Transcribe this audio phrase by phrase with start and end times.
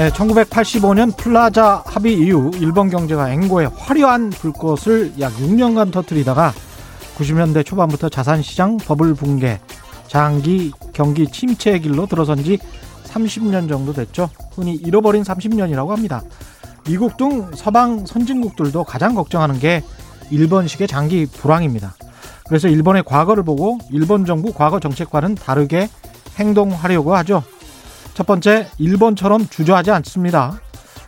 [0.00, 6.54] 네, 1985년 플라자 합의 이후 일본 경제가 엔고에 화려한 불꽃을 약 6년간 터뜨리다가
[7.18, 9.60] 90년대 초반부터 자산시장 버블 붕괴,
[10.08, 12.58] 장기 경기 침체의 길로 들어선 지
[13.08, 14.30] 30년 정도 됐죠.
[14.54, 16.22] 흔히 잃어버린 30년이라고 합니다.
[16.86, 19.82] 미국 등 서방 선진국들도 가장 걱정하는 게
[20.30, 21.94] 일본식의 장기 불황입니다.
[22.48, 25.90] 그래서 일본의 과거를 보고 일본 정부 과거 정책과는 다르게
[26.38, 27.42] 행동하려고 하죠.
[28.14, 30.60] 첫 번째, 일본처럼 주저하지 않습니다.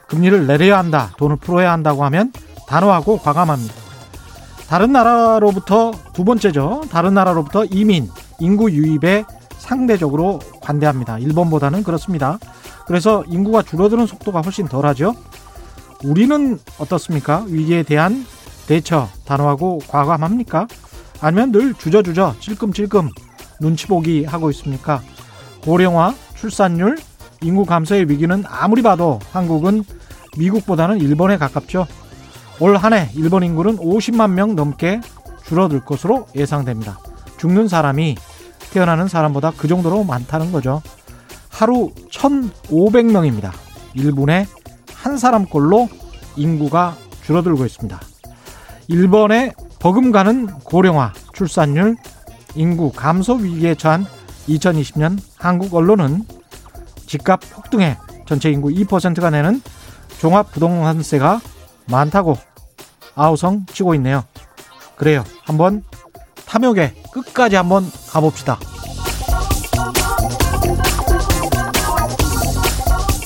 [0.09, 2.33] 금리를 내려야 한다, 돈을 풀어야 한다고 하면
[2.69, 3.75] 단호하고 과감합니다.
[4.69, 6.85] 다른 나라로부터 두 번째죠.
[6.91, 8.09] 다른 나라로부터 이민,
[8.41, 9.25] 인구 유입에
[9.59, 11.19] 상대적으로 관대합니다.
[11.19, 12.39] 일본보다는 그렇습니다.
[12.87, 15.15] 그래서 인구가 줄어드는 속도가 훨씬 덜하죠.
[16.05, 17.45] 우리는 어떻습니까?
[17.47, 18.27] 위기에 대한
[18.67, 20.67] 대처 단호하고 과감합니까?
[21.21, 23.11] 아니면 늘 주저주저 찔끔찔끔
[23.61, 25.03] 눈치 보기 하고 있습니까?
[25.63, 26.99] 고령화, 출산율,
[27.43, 29.85] 인구 감소의 위기는 아무리 봐도 한국은
[30.37, 31.87] 미국보다는 일본에 가깝죠.
[32.59, 35.01] 올 한 해 일본 인구는 50만 명 넘게
[35.47, 36.99] 줄어들 것으로 예상됩니다.
[37.39, 38.17] 죽는 사람이
[38.73, 40.83] 태어나는 사람보다 그 정도로 많다는 거죠.
[41.49, 43.53] 하루 1,500명입니다.
[43.95, 44.47] 1분에
[44.97, 45.89] 한 사람꼴로
[46.35, 48.01] 인구가 줄어들고 있습니다.
[48.89, 51.97] 일본의 버금가는 고령화, 출산율,
[52.57, 54.07] 인구 감소 위기에 처한
[54.49, 56.25] 2020년 한국 언론은
[57.07, 59.61] 집값 폭등에 전체 인구 2%가 내는
[60.19, 61.41] 종합 부동산세가
[61.87, 62.37] 많다고
[63.15, 64.25] 아우성 치고 있네요.
[64.97, 65.25] 그래요.
[65.45, 65.83] 한번
[66.47, 68.59] 탐욕에 끝까지 한번 가봅시다.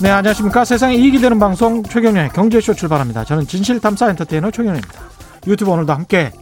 [0.01, 0.65] 네, 안녕하십니까.
[0.65, 3.25] 세상에 이익이 되는 방송 최경련의 경제쇼 출발합니다.
[3.25, 5.01] 저는 진실탐사 엔터테이너 최경련입니다.
[5.47, 6.33] 유튜브 오늘도 함께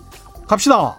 [0.49, 0.99] 갑시다.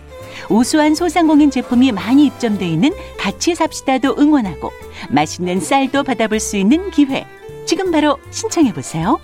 [0.49, 4.71] 우수한 소상공인 제품이 많이 입점돼 있는 같이 삽시다도 응원하고
[5.09, 7.25] 맛있는 쌀도 받아볼 수 있는 기회.
[7.65, 9.19] 지금 바로 신청해 보세요.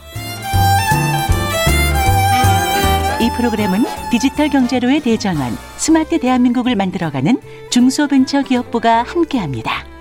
[3.20, 7.42] 이 프로그램은 디지털 경제로의 대전환, 스마트 대한민국을 만들어가는
[7.72, 9.97] 중소벤처기업부가 함께합니다.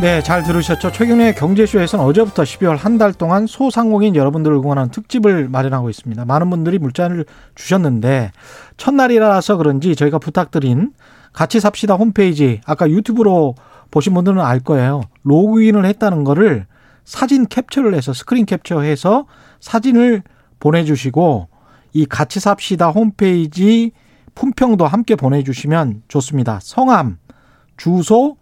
[0.00, 0.92] 네, 잘 들으셨죠?
[0.92, 6.24] 최근에 경제쇼에서는 어제부터 12월 한 달 동안 소상공인 여러분들을 응원하는 특집을 마련하고 있습니다.
[6.24, 7.24] 많은 분들이 물자를
[7.56, 8.30] 주셨는데
[8.76, 10.92] 첫날이라서 그런지 저희가 부탁드린
[11.32, 13.56] 같이 삽시다 홈페이지 아까 유튜브로
[13.90, 15.02] 보신 분들은 알 거예요.
[15.24, 16.66] 로그인을 했다는 거를
[17.04, 19.26] 사진 캡처를 해서 스크린 캡처해서
[19.60, 20.22] 사진을
[20.60, 21.48] 보내주시고
[21.94, 23.90] 이 같이 삽시다 홈페이지
[24.36, 26.60] 품평도 함께 보내주시면 좋습니다.
[26.62, 27.18] 성함,
[27.76, 28.36] 주소,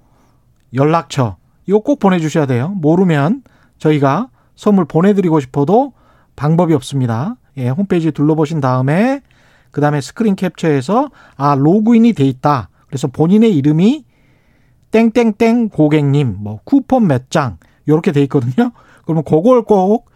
[0.74, 2.68] 연락처 이거 꼭 보내주셔야 돼요.
[2.76, 3.42] 모르면
[3.78, 5.92] 저희가 선물 보내드리고 싶어도
[6.36, 7.36] 방법이 없습니다.
[7.56, 9.20] 예, 홈페이지 둘러보신 다음에
[9.70, 12.68] 그 다음에 스크린 캡처해서 아 로그인이 돼 있다.
[12.86, 14.04] 그래서 본인의 이름이
[14.92, 18.72] 땡땡땡 고객님 뭐 쿠폰 몇 장 이렇게 돼 있거든요.
[19.04, 20.10] 그러면 그걸 꼭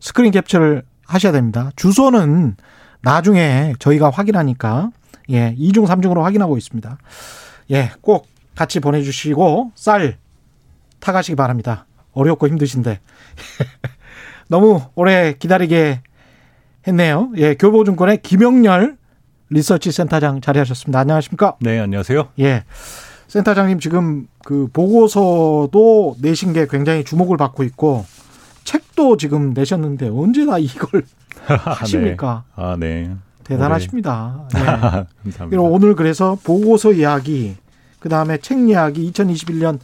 [0.00, 1.70] 스크린 캡처를 하셔야 됩니다.
[1.76, 2.56] 주소는
[3.02, 4.90] 나중에 저희가 확인하니까
[5.30, 6.98] 예, 2중 3중으로 확인하고 있습니다.
[7.70, 10.16] 예, 꼭 같이 보내 주시고 쌀
[11.04, 11.84] 타가시기 바랍니다.
[12.12, 12.98] 어렵고 힘드신데.
[14.48, 16.00] 너무 오래 기다리게
[16.86, 17.30] 했네요.
[17.36, 18.96] 예, 교보증권의 김영렬
[19.50, 20.98] 리서치 센터장 자리하셨습니다.
[20.98, 21.56] 안녕하십니까?
[21.60, 22.28] 네, 안녕하세요.
[22.40, 22.64] 예.
[23.28, 28.06] 센터장님 지금 그 보고서도 내신 게 굉장히 주목을 받고 있고
[28.64, 31.04] 책도 지금 내셨는데 언제 다 이걸
[31.44, 32.44] 하십니까?
[32.56, 32.62] 네.
[32.62, 33.10] 아, 네.
[33.44, 34.48] 대단하십니다.
[34.54, 34.60] 네.
[35.22, 35.60] 감사합니다.
[35.60, 37.56] 오늘 그래서 보고서 이야기,
[37.98, 39.78] 그 다음에 책 이야기, 2021년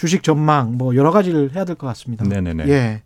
[0.00, 2.24] 주식 전망 뭐 여러 가지를 해야 될 것 같습니다.
[2.26, 2.66] 네네네.
[2.68, 3.02] 예.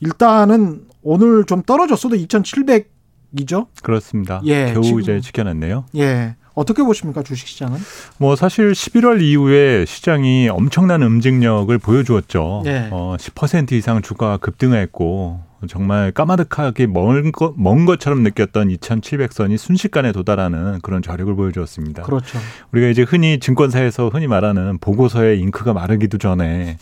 [0.00, 3.66] 일단은 오늘 좀 떨어졌어도 2,700이죠?
[3.82, 4.40] 그렇습니다.
[4.46, 5.84] 예, 겨우 지금- 이제 지켜냈네요.
[5.96, 6.36] 예.
[6.54, 7.78] 어떻게 보십니까 주식 시장은?
[8.16, 12.62] 뭐 사실 11월 이후에 시장이 엄청난 움직력을 보여주었죠.
[12.66, 12.88] 예.
[12.90, 20.80] 어, 10% 이상 주가가 급등했고 정말 까마득하게 먼, 것, 먼 것처럼 느꼈던 2,700선이 순식간에 도달하는
[20.82, 22.02] 그런 저력을 보여주었습니다.
[22.02, 22.38] 그렇죠.
[22.72, 26.78] 우리가 이제 흔히 증권사에서 흔히 말하는 보고서에 잉크가 마르기도 전에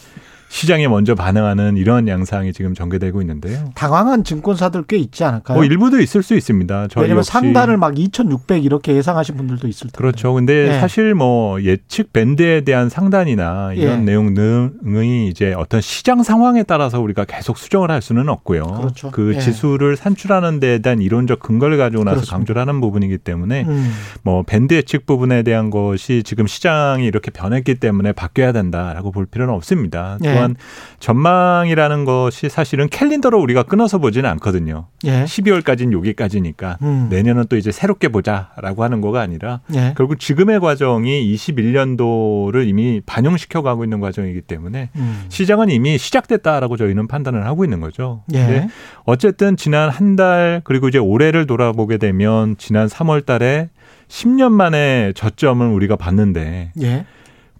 [0.48, 3.70] 시장에 먼저 반응하는 이런 양상이 지금 전개되고 있는데요.
[3.74, 5.56] 당황한 증권사들 꽤 있지 않을까요?
[5.56, 6.88] 뭐 일부도 있을 수 있습니다.
[6.88, 9.96] 저희 왜냐면 상단을 막 2,600 이렇게 예상하신 분들도 있을 텐데.
[9.96, 10.32] 그렇죠.
[10.32, 10.80] 근데 예.
[10.80, 14.04] 사실 뭐 예측 밴드에 대한 상단이나 이런 예.
[14.04, 18.62] 내용 등이 이제 어떤 시장 상황에 따라서 우리가 계속 수정을 할 수는 없고요.
[18.62, 19.10] 그렇죠.
[19.10, 19.40] 그 예.
[19.40, 22.36] 지수를 산출하는 데에 대한 이론적 근거를 가지고 나서 그렇습니다.
[22.36, 23.92] 강조를 하는 부분이기 때문에 음.
[24.22, 29.52] 뭐 밴드 예측 부분에 대한 것이 지금 시장이 이렇게 변했기 때문에 바뀌어야 된다라고 볼 필요는
[29.54, 30.18] 없습니다.
[30.24, 30.37] 예.
[30.38, 30.56] 또한
[31.00, 34.86] 전망이라는 것이 사실은 캘린더로 우리가 끊어서 보지는 않거든요.
[35.04, 35.24] 예.
[35.24, 37.06] 12월까지는 여기까지니까 음.
[37.10, 39.94] 내년은 또 이제 새롭게 보자라고 하는 거가 아니라 예.
[39.96, 45.24] 결국 지금의 과정이 21년도를 이미 반영시켜 가고 있는 과정이기 때문에 음.
[45.28, 48.22] 시장은 이미 시작됐다라고 저희는 판단을 하고 있는 거죠.
[48.34, 48.68] 예.
[49.04, 53.68] 어쨌든 지난 한 달 그리고 이제 올해를 돌아보게 되면 지난 3월 달에
[54.08, 57.04] 10년 만에 저점을 우리가 봤는데 예.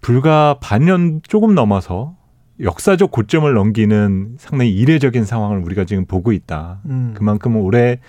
[0.01, 2.15] 불과 반년 조금 넘어서
[2.61, 6.79] 역사적 고점을 넘기는 상당히 이례적인 상황을 우리가 지금 보고 있다.
[6.85, 7.13] 음.
[7.15, 7.99] 그만큼 올해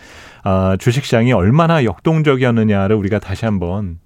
[0.42, 3.98] 아, 주식시장이 얼마나 역동적이었느냐를 우리가 다시 한번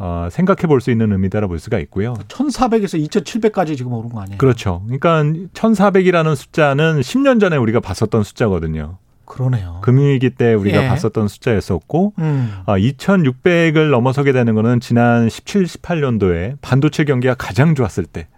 [0.00, 2.14] 어, 생각해 볼 수 있는 의미다라 볼 수가 있고요.
[2.28, 4.38] 1,400에서 2,700까지 지금 오른 거 아니에요?
[4.38, 4.82] 그렇죠.
[4.84, 5.22] 그러니까
[5.54, 8.98] 1,400이라는 숫자는 10년 전에 우리가 봤었던 숫자거든요.
[9.24, 9.80] 그러네요.
[9.82, 10.88] 금융위기 때 우리가 예.
[10.88, 12.52] 봤었던 숫자였었고 음.
[12.66, 18.28] 아, 2,600을 넘어서게 되는 거는 지난 17, 18년도에 반도체 경기가 가장 좋았을 때.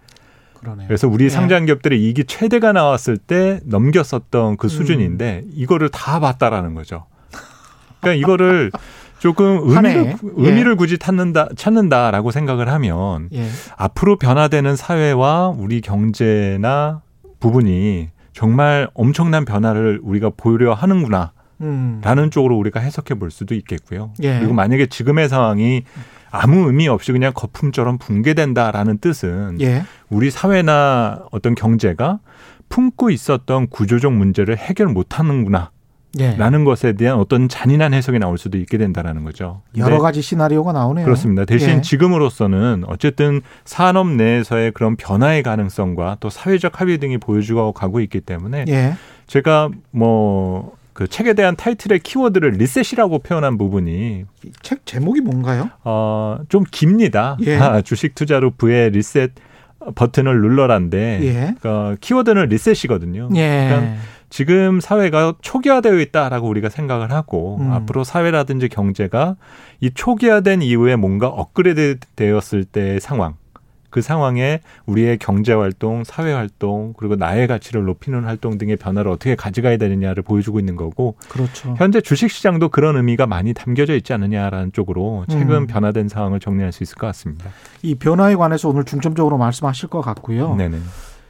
[0.61, 0.87] 그러네요.
[0.87, 1.29] 그래서 우리 예.
[1.29, 4.69] 상장 기업들의 이익이 최대가 나왔을 때 넘겼었던 그 음.
[4.69, 7.05] 수준인데 이거를 다 봤다라는 거죠.
[7.99, 8.71] 그러니까 이거를
[9.19, 9.93] 조금 하네.
[9.93, 10.17] 의미를, 예.
[10.37, 13.47] 의미를 굳이 찾는다, 찾는다라고 생각을 하면 예.
[13.77, 17.01] 앞으로 변화되는 사회와 우리 경제나
[17.39, 21.33] 부분이 정말 엄청난 변화를 우리가 보려 하는구나.
[21.61, 22.01] 음.
[22.03, 24.13] 라는 쪽으로 우리가 해석해 볼 수도 있겠고요.
[24.23, 24.39] 예.
[24.39, 25.83] 그리고 만약에 지금의 상황이
[26.31, 29.83] 아무 의미 없이 그냥 거품처럼 붕괴된다라는 뜻은 예.
[30.09, 32.19] 우리 사회나 어떤 경제가
[32.69, 35.71] 품고 있었던 구조적 문제를 해결 못 하는구나.
[36.19, 36.35] 예.
[36.35, 39.61] 라는 것에 대한 어떤 잔인한 해석이 나올 수도 있게 된다라는 거죠.
[39.77, 41.05] 여러 가지 시나리오가 나오네요.
[41.05, 41.45] 그렇습니다.
[41.45, 41.81] 대신 예.
[41.81, 48.65] 지금으로서는 어쨌든 산업 내에서의 그런 변화의 가능성과 또 사회적 합의 등이 보여주고 가고 있기 때문에
[48.67, 48.93] 예.
[49.27, 55.69] 제가 뭐 그 책에 대한 타이틀의 키워드를 리셋이라고 표현한 부분이 이책 제목이 뭔가요?
[55.83, 57.37] 어, 좀 깁니다.
[57.45, 57.57] 예.
[57.57, 59.31] 아, 주식 투자로 부의 리셋
[59.95, 61.67] 버튼을 눌러란데 예.
[61.67, 63.29] 어, 키워드는 리셋이거든요.
[63.35, 63.67] 예.
[63.69, 67.71] 그러니까 지금 사회가 초기화되어 있다라고 우리가 생각을 하고 음.
[67.71, 69.35] 앞으로 사회라든지 경제가
[69.81, 73.35] 이 초기화된 이후에 뭔가 업그레이드 되었을 때의 상황
[73.91, 79.35] 그 상황에 우리의 경제 활동, 사회 활동, 그리고 나의 가치를 높이는 활동 등의 변화를 어떻게
[79.35, 81.75] 가져가야 되느냐를 보여주고 있는 거고 그렇죠.
[81.77, 85.67] 현재 주식 시장도 그런 의미가 많이 담겨져 있지 않느냐라는 쪽으로 최근 음.
[85.67, 87.49] 변화된 상황을 정리할 수 있을 것 같습니다.
[87.83, 90.55] 이 변화에 관해서 오늘 중점적으로 말씀하실 것 같고요.
[90.55, 90.77] 네네.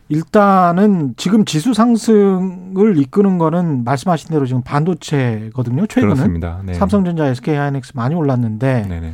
[0.10, 5.88] 일단은 지금 지수 상승을 이끄는 거는 말씀하신 대로 지금 반도체거든요.
[5.88, 6.42] 최근은.
[6.66, 6.74] 네.
[6.74, 9.14] 삼성전자, SK 하이닉스 많이 올랐는데 네네.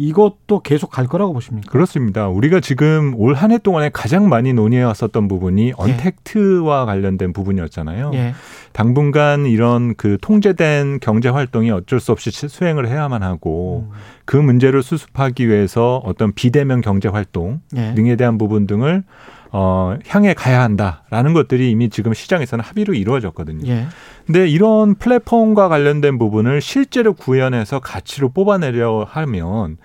[0.00, 1.70] 이것도 계속 갈 거라고 보십니까?
[1.70, 2.28] 그렇습니다.
[2.28, 8.12] 우리가 지금 올 한 해 동안에 가장 많이 논의해 왔었던 부분이 언택트와 관련된 부분이었잖아요.
[8.14, 8.34] 예.
[8.72, 13.96] 당분간 이런 그 통제된 경제 활동이 어쩔 수 없이 수행을 해야만 하고 음.
[14.24, 17.92] 그 문제를 수습하기 위해서 어떤 비대면 경제 활동 예.
[17.94, 19.02] 등에 대한 부분 등을
[19.50, 23.66] 어, 향해 가야 한다라는 것들이 이미 지금 시장에서는 합의로 이루어졌거든요.
[24.28, 24.32] 예.
[24.32, 29.78] 근데 이런 플랫폼과 관련된 부분을 실제로 구현해서 가치로 뽑아내려 하면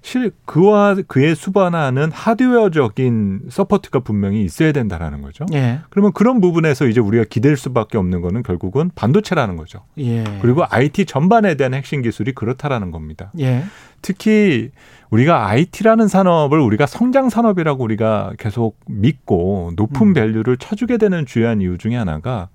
[0.00, 5.44] 실 그와 그에 수반하는 하드웨어적인 support가 분명히 있어야 된다라는 거죠.
[5.52, 5.80] 예.
[5.90, 9.80] 그러면 그런 부분에서 이제 우리가 기댈 수밖에 없는 거는 결국은 반도체라는 거죠.
[9.98, 10.24] 예.
[10.40, 13.32] 그리고 IT 전반에 대한 핵심 기술이 그렇다라는 겁니다.
[13.40, 13.64] 예.
[14.00, 14.70] 특히
[15.10, 20.14] 우리가 IT라는 산업을 우리가 성장 산업이라고 우리가 계속 믿고 높은 음.
[20.14, 22.48] value를 쳐주게 되는 주요한 이유 중에 하나가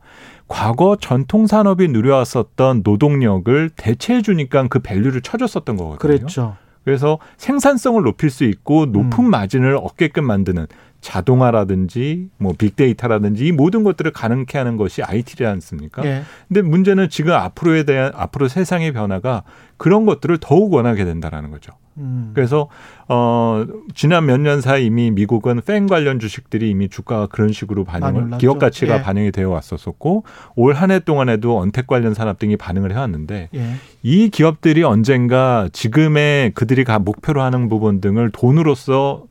[0.47, 5.97] 과거 전통 산업이 누려왔었던 노동력을 대체해 주니까 그 value를 쳐줬었던 거거든요.
[5.97, 6.57] 그랬죠.
[6.83, 9.29] 그래서 생산성을 높일 수 있고 높은 음.
[9.29, 10.67] 마진을 얻게끔 만드는
[11.03, 16.03] 자동화라든지 뭐 빅데이터라든지 이 모든 것들을 가능케 하는 것이 IT지 않습니까?
[16.05, 16.24] 예.
[16.48, 19.43] 근데 문제는 지금 앞으로에 대한 앞으로 세상의 변화가
[19.77, 21.74] 그런 것들을 더욱 원하게 된다라는 거죠.
[21.98, 22.31] 음.
[22.33, 22.69] 그래서
[23.07, 28.38] 어 지난 몇 년 사이 이미 미국은 팬 관련 주식들이 이미 주가가 그런 식으로 반영을.
[28.39, 29.01] 기업 가치가 예.
[29.03, 30.24] 반영이 되어 왔었었고
[30.55, 33.74] 올 한 해 동안에도 언택 관련 산업 등이 반응을 해왔는데 예.
[34.01, 39.25] 이 기업들이 언젠가 지금의 그들이 가 목표로 하는 부분 등을 돈으로서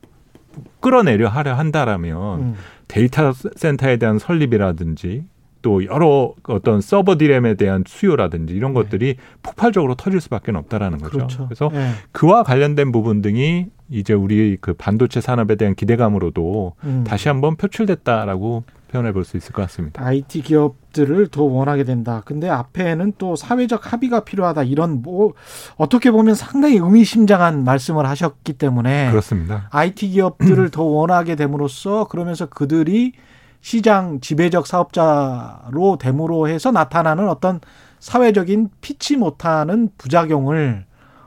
[0.79, 2.55] 끌어내려 하려 한다라면 음.
[2.87, 5.25] 데이터 센터에 대한 설립이라든지
[5.63, 11.17] 또 여러 어떤 서버 디램에 대한 수요라든지 이런 것들이 폭발적으로 터질 수밖에 없다라는 거죠.
[11.17, 11.45] 그렇죠.
[11.47, 11.89] 그래서 예.
[12.11, 17.03] 그와 관련된 부분 등이 이제 우리 그 반도체 산업에 대한 기대감으로도 음.
[17.07, 20.05] 다시 한번 표출됐다라고 표현해 볼 수 있을 것 같습니다.
[20.05, 22.21] IT 기업들을 더 원하게 된다.
[22.25, 24.63] 근데 앞에는 또 사회적 합의가 필요하다.
[24.63, 25.33] 이런 뭐
[25.77, 29.67] 어떻게 보면 상당히 의미심장한 말씀을 하셨기 때문에 그렇습니다.
[29.71, 33.13] IT 기업들을 더 원하게 됨으로써 그러면서 그들이
[33.63, 37.61] 시장 지배적 사업자로 됨으로 해서 나타나는 어떤
[37.99, 40.83] 사회적인 피치 못하는 부작용을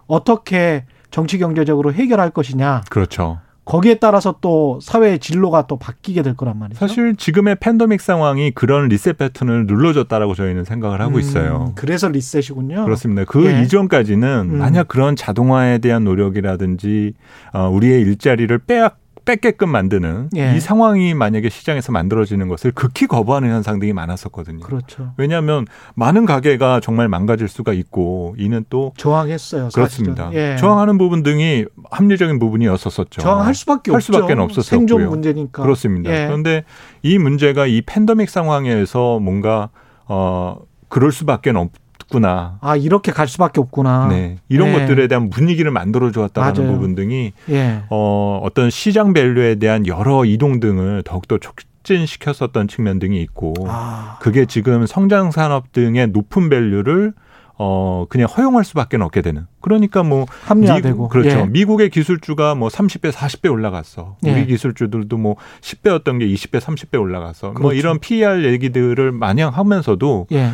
[0.07, 2.83] 어떻게 정치 경제적으로 해결할 것이냐.
[2.91, 3.39] 그렇죠.
[3.65, 6.79] 거기에 따라서 또 사회의 진로가 또 바뀌게 될 거란 말이죠.
[6.79, 11.73] 사실 지금의 팬데믹 상황이 그런 리셋 패턴을 눌러줬다라고 저희는 생각을 하고 음, 있어요.
[11.75, 12.85] 그래서 리셋이군요.
[12.85, 13.25] 그렇습니다.
[13.25, 13.63] 그 예.
[13.63, 14.59] 이전까지는 음.
[14.59, 17.15] 만약 그런 자동화에 대한 노력이라든지
[17.55, 20.57] 어, 우리의 일자리를 빼앗 뺏게끔 만드는 예.
[20.57, 24.61] 이 상황이 만약에 시장에서 만들어지는 것을 극히 거부하는 현상 등이 많았었거든요.
[24.61, 25.13] 그렇죠.
[25.19, 29.65] 왜냐하면 많은 가게가 정말 망가질 수가 있고 이는 또 저항했어요.
[29.65, 30.15] 사실은.
[30.15, 30.31] 그렇습니다.
[30.33, 30.57] 예.
[30.57, 33.21] 저항하는 부분 등이 합리적인 부분이었었었죠.
[33.21, 34.01] 저항할 수밖에 할.
[34.01, 34.63] 수밖에 없었었고요.
[34.63, 35.63] 생존 문제니까.
[35.63, 36.11] 그렇습니다.
[36.11, 36.27] 예.
[36.27, 36.65] 그런데
[37.03, 39.71] 이 문제가 이 팬데믹 상황에서 뭔가
[40.07, 41.71] 어 그럴 수밖에 없
[42.11, 42.59] 구나.
[42.61, 44.09] 아 이렇게 갈 수밖에 없구나.
[44.09, 44.37] 네.
[44.49, 44.73] 이런 예.
[44.73, 46.55] 것들에 대한 분위기를 만들어 주었다는.
[46.55, 47.83] 부분 등이 예.
[47.91, 54.47] 어 어떤 시장 밸류에 대한 여러 이동 등을 더욱더 촉진시켰었던 측면 등이 있고 아, 그게
[54.47, 57.13] 지금 성장 산업 등의 높은 밸류를
[57.59, 59.47] 어 그냥 허용할 수밖에 없게 되는.
[59.61, 60.89] 그러니까 뭐 합리화되고.
[60.89, 61.39] 미국, 그렇죠.
[61.39, 61.47] 예.
[61.47, 64.17] 미국의 기술주가 뭐 30배, 40배 올라갔어.
[64.27, 64.33] 예.
[64.33, 67.53] 우리 기술주들도 뭐 10배였던 게 20배, 30배 올라갔어.
[67.53, 67.75] 뭐 그렇죠.
[67.75, 70.51] 이런 PER 얘기들을 마냥 하면서도 예.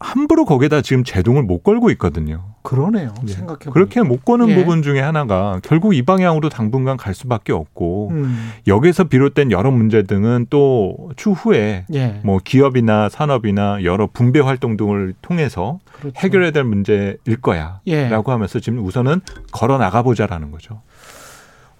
[0.00, 2.44] 함부로 거기다 지금 제동을 못 걸고 있거든요.
[2.62, 3.12] 그러네요.
[3.28, 3.32] 예.
[3.32, 3.72] 생각해 보면.
[3.74, 4.54] 그렇게 못 거는 예.
[4.54, 8.50] 부분 중에 하나가 결국 이 방향으로 당분간 갈 수밖에 없고 음.
[8.66, 12.20] 여기서 비롯된 여러 문제 등은 또 추후에 예.
[12.24, 16.18] 뭐 기업이나 산업이나 여러 분배 활동 등을 통해서 그렇죠.
[16.18, 17.80] 해결해야 될 문제일 거야.
[17.86, 18.08] 예.
[18.08, 19.20] 라고 하면서 지금 우선은
[19.52, 20.80] 걸어 나가 보자라는 거죠.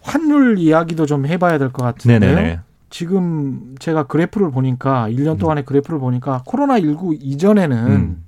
[0.03, 2.19] 환율 이야기도 좀 해봐야 될 것 같은데요.
[2.35, 2.61] 네네네.
[2.91, 8.25] 지금 제가 그래프를 보니까 1년 동안의 그래프를 보니까 코로나 19 이전에는 음.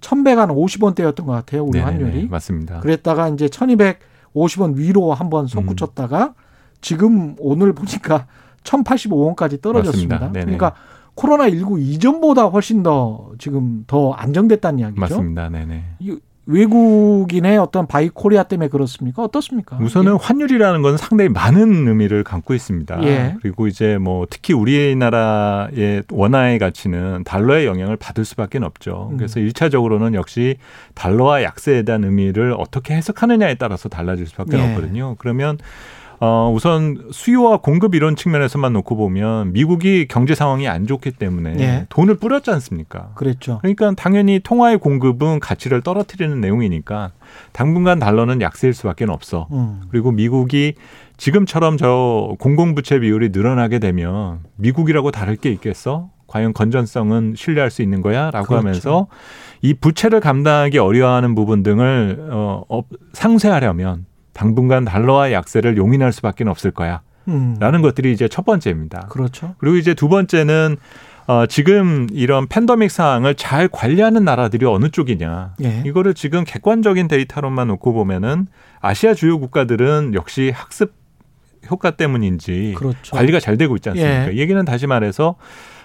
[0.00, 1.64] 1,100한 50원대였던 것 같아요.
[1.64, 2.04] 우리 네네네.
[2.04, 2.28] 환율이.
[2.28, 2.80] 맞습니다.
[2.80, 5.48] 그랬다가 이제 1,250원 위로 한번 음.
[5.48, 6.34] 솟구쳤다가
[6.80, 8.26] 지금 오늘 보니까
[8.62, 10.14] 1,085원까지 떨어졌습니다.
[10.14, 10.32] 맞습니다.
[10.32, 10.44] 네네.
[10.44, 10.74] 그러니까
[11.14, 15.00] 코로나 19 이전보다 훨씬 더 지금 더 안정됐다는 이야기죠.
[15.00, 15.48] 맞습니다.
[15.48, 15.84] 네네.
[15.98, 16.16] 이
[16.48, 19.22] 외국인의 어떤 Buy Korea 때문에 그렇습니까?
[19.22, 19.76] 어떻습니까?
[19.80, 23.02] 우선은 환율이라는 건 상당히 많은 의미를 갖고 있습니다.
[23.04, 23.36] 예.
[23.42, 29.10] 그리고 이제 뭐 특히 우리나라의 원화의 가치는 달러의 영향을 받을 수밖에 없죠.
[29.12, 29.18] 음.
[29.18, 30.56] 그래서 일차적으로는 역시
[30.94, 34.62] 달러와 약세에 대한 의미를 어떻게 해석하느냐에 따라서 달라질 수밖에 예.
[34.62, 35.16] 없거든요.
[35.18, 35.58] 그러면
[36.20, 41.86] 어, 우선 수요와 공급 이런 측면에서만 놓고 보면 미국이 경제 상황이 안 좋기 때문에 예.
[41.88, 43.12] 돈을 뿌렸지 않습니까?
[43.14, 43.58] 그랬죠.
[43.62, 47.12] 그러니까 당연히 통화의 공급은 가치를 떨어뜨리는 내용이니까
[47.52, 49.46] 당분간 달러는 약세일 수밖에 없어.
[49.52, 49.82] 음.
[49.90, 50.74] 그리고 미국이
[51.16, 56.10] 지금처럼 저 공공부채 비율이 늘어나게 되면 미국이라고 다를 게 있겠어?
[56.26, 58.30] 과연 건전성은 신뢰할 수 있는 거야?
[58.30, 58.60] 라고 그렇죠.
[58.60, 59.06] 하면서
[59.62, 62.82] 이 부채를 감당하기 어려워하는 부분 등을 어, 어,
[63.14, 64.04] 상쇄하려면
[64.38, 67.00] 당분간 달러와 약세를 용인할 수밖에 없을 거야.
[67.26, 67.56] 음.
[67.58, 69.08] 라는 것들이 이제 첫 번째입니다.
[69.08, 69.56] 그렇죠.
[69.58, 70.76] 그리고 이제 두 번째는
[71.26, 75.54] 어, 지금 이런 팬데믹 상황을 잘 관리하는 나라들이 어느 쪽이냐.
[75.64, 75.82] 예.
[75.84, 78.46] 이거를 지금 객관적인 데이터로만 놓고 보면은
[78.80, 80.94] 아시아 주요 국가들은 역시 학습
[81.68, 83.16] 효과 때문인지 그렇죠.
[83.16, 84.32] 관리가 잘 되고 있지 않습니까?
[84.32, 84.36] 예.
[84.36, 85.34] 얘기는 다시 말해서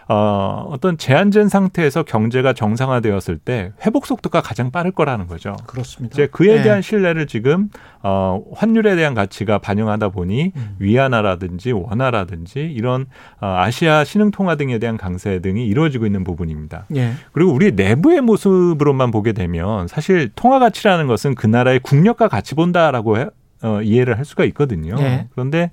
[0.09, 5.55] 어, 어떤 제한된 상태에서 경제가 정상화되었을 때 회복 속도가 가장 빠를 거라는 거죠.
[5.65, 6.13] 그렇습니다.
[6.13, 6.61] 이제 그에 예.
[6.61, 7.69] 대한 신뢰를 지금
[8.01, 10.75] 어, 환율에 대한 가치가 반영하다 보니 음.
[10.79, 13.05] 위안화라든지 원화라든지 이런
[13.39, 16.85] 어, 아시아 신흥통화 등에 대한 강세 등이 이루어지고 있는 부분입니다.
[16.95, 17.13] 예.
[17.31, 23.17] 그리고 우리 내부의 모습으로만 보게 되면 사실 통화 가치라는 것은 그 나라의 국력과 같이 본다라고
[23.19, 23.27] 해-
[23.63, 24.95] 어, 이해를 할 수가 있거든요.
[24.99, 25.27] 예.
[25.31, 25.71] 그런데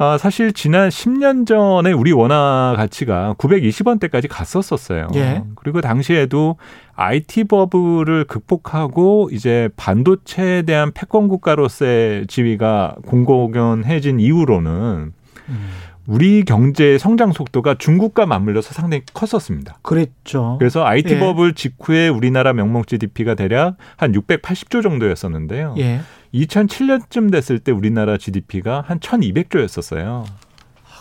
[0.00, 5.08] 어, 사실 지난 10년 전에 우리 원화 가치가 920원대까지 갔었었어요.
[5.16, 5.42] 예.
[5.56, 6.56] 그리고 당시에도
[6.94, 15.12] IT 버블을 극복하고 이제 반도체에 대한 패권 국가로서의 지위가 공공연해진 이후로는
[15.50, 15.68] 음.
[16.06, 19.80] 우리 경제의 성장 속도가 중국과 맞물려서 상당히 컸었습니다.
[19.82, 20.56] 그랬죠.
[20.58, 21.18] 그래서 IT 예.
[21.18, 25.74] 버블 직후에 우리나라 명목 GDP가 대략 한 680조 정도였었는데요.
[25.76, 26.00] 예.
[26.34, 30.24] 2007년쯤 됐을 때 우리나라 GDP가 한 1200조였었어요.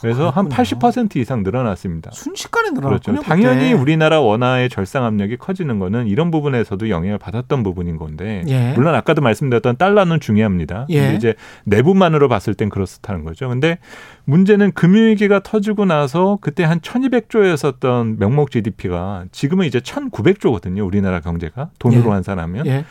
[0.01, 0.79] 그래서 한 그렇군요.
[0.79, 2.12] 80% 이상 늘어났습니다.
[2.12, 3.21] 순식간에 늘어났군요.
[3.21, 3.29] 그렇죠.
[3.29, 8.71] 당연히 우리나라 원화의 절상 압력이 커지는 거는 이런 부분에서도 영향을 받았던 부분인 건데 예.
[8.74, 10.86] 물론 아까도 말씀드렸던 달러는 중요합니다.
[10.89, 11.01] 예.
[11.01, 11.33] 근데 이제
[11.65, 13.50] 내부만으로 봤을 땐 그렇다는 거죠.
[13.50, 13.77] 근데
[14.24, 20.86] 문제는 금융위기가 터지고 나서 그때 한 1200조였었던 명목 GDP가 지금은 이제 1900조거든요.
[20.86, 22.09] 우리나라 경제가 돈으로 예.
[22.13, 22.65] 환산하면.
[22.67, 22.86] 예.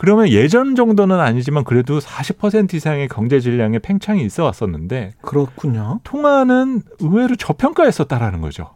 [0.00, 6.00] 그러면 예전 정도는 아니지만 그래도 40% 이상의 경제 질량의 팽창이 있어 왔었는데 그렇군요.
[6.04, 8.70] 통화는 의외로 저평가했었다라는 거죠.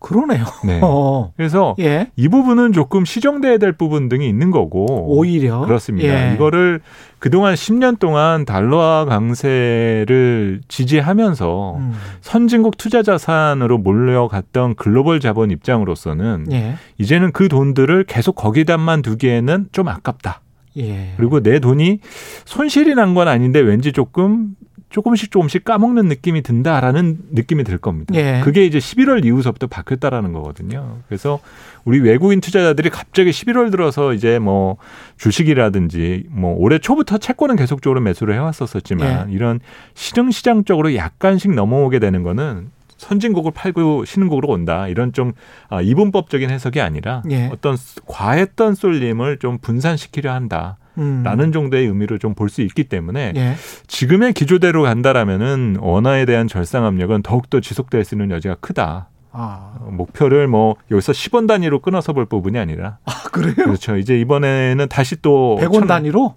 [0.00, 0.44] 그러네요.
[0.66, 0.80] 네.
[0.84, 1.32] 어.
[1.34, 2.10] 그래서 예.
[2.14, 4.86] 이 부분은 조금 시정돼야 될 부분 등이 있는 거고
[5.16, 6.30] 오히려 그렇습니다.
[6.30, 6.34] 예.
[6.34, 6.82] 이거를
[7.18, 11.92] 그동안 10년 동안 달러화 강세를 지지하면서 음.
[12.20, 16.74] 선진국 투자 자산으로 몰려갔던 글로벌 자본 입장으로서는 예.
[16.98, 20.42] 이제는 그 돈들을 계속 거기다만 두기에는 좀 아깝다.
[20.76, 21.12] 예.
[21.16, 22.00] 그리고 내 돈이
[22.44, 24.54] 손실이 난 건 아닌데 왠지 조금
[24.90, 28.12] 조금씩 조금씩 까먹는 느낌이 든다라는 느낌이 들 겁니다.
[28.16, 28.40] 예.
[28.42, 30.98] 그게 이제 11월 이후서부터 바뀌었다라는 거거든요.
[31.06, 31.38] 그래서
[31.84, 34.78] 우리 외국인 투자자들이 갑자기 11월 들어서 이제 뭐
[35.16, 39.32] 주식이라든지 뭐 올해 초부터 채권은 계속적으로 매수를 해왔었었지만 예.
[39.34, 39.60] 이런
[39.94, 45.32] 실흥시장 쪽으로 약간씩 넘어오게 되는 거는 선진국을 팔고 신흥국으로 온다 이런 좀
[45.68, 47.48] 아, 이분법적인 해석이 아니라 예.
[47.52, 47.76] 어떤
[48.06, 50.76] 과했던 쏠림을 좀 분산시키려 한다.
[50.98, 51.22] 음.
[51.24, 53.54] 라는 정도의 의미를 좀 볼 수 있기 때문에 예.
[53.86, 59.08] 지금의 기조대로 간다라면은 원화에 대한 절상 압력은 더욱더 지속될 수 있는 여지가 크다.
[59.32, 59.74] 아.
[59.78, 63.54] 어, 목표를 뭐 여기서 10원 단위로 끊어서 볼 부분이 아니라 아, 그래요?
[63.54, 63.96] 그렇죠.
[63.96, 66.34] 이제 이번에는 다시 또 100원 천- 단위로?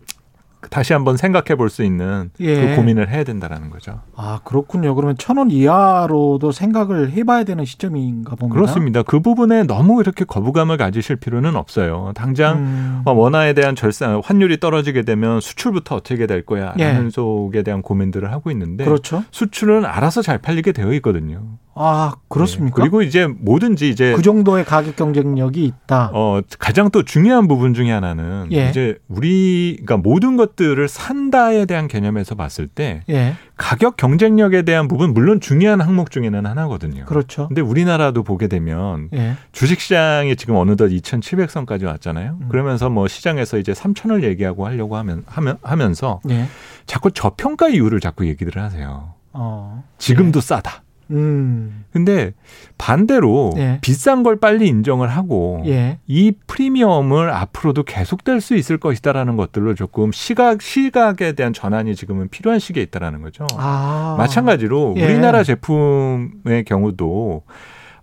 [0.69, 2.67] 다시 한번 생각해 볼 수 있는 예.
[2.69, 4.01] 그 고민을 해야 된다라는 거죠.
[4.15, 4.93] 아, 그렇군요.
[4.95, 8.53] 그러면 천 원 이하로도 생각을 해봐야 되는 시점인가 봅니다.
[8.53, 9.01] 그렇습니다.
[9.03, 12.11] 그 부분에 너무 이렇게 거부감을 가지실 필요는 없어요.
[12.15, 13.01] 당장 음.
[13.05, 17.09] 어, 원화에 대한 절상 환율이 떨어지게 되면 수출부터 어떻게 될 거야라는 예.
[17.09, 19.23] 속에 대한 고민들을 하고 있는데 그렇죠.
[19.31, 21.57] 수출은 알아서 잘 팔리게 되어 있거든요.
[21.75, 22.75] 아, 그렇습니까?
[22.75, 22.81] 네.
[22.81, 26.11] 그리고 이제 뭐든지 이제 그 정도의 가격 경쟁력이 있다.
[26.13, 28.69] 어 가장 또 중요한 부분 중에 하나는 예.
[28.69, 33.35] 이제 우리 그러니까 모든 것들을 산다에 대한 개념에서 봤을 때 예.
[33.57, 37.05] 가격 경쟁력에 대한 부분 물론 중요한 항목 중에는 하나거든요.
[37.05, 37.47] 그렇죠.
[37.47, 39.35] 근데 우리나라도 보게 되면 예.
[39.51, 42.37] 주식 시장이 지금 어느덧 2,700선까지 왔잖아요.
[42.39, 42.49] 음.
[42.49, 46.45] 그러면서 뭐 시장에서 이제 3천을 얘기하고 하려고 하면 하면 하면서 예.
[46.85, 49.13] 자꾸 저평가 이유를 자꾸 얘기들을 하세요.
[49.33, 49.83] 어.
[49.97, 50.82] 지금도 싸다.
[51.11, 51.83] 음.
[51.91, 52.33] 근데
[52.77, 53.79] 반대로 예.
[53.81, 55.99] 비싼 걸 빨리 인정을 하고 예.
[56.07, 62.59] 이 프리미엄을 앞으로도 계속될 수 있을 것이다라는 것들로 조금 시각 시각에 대한 전환이 지금은 필요한
[62.59, 63.45] 시기에 있다라는 거죠.
[63.57, 64.15] 아.
[64.17, 65.05] 마찬가지로 예.
[65.05, 67.43] 우리나라 제품의 경우도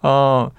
[0.02, 0.50] 어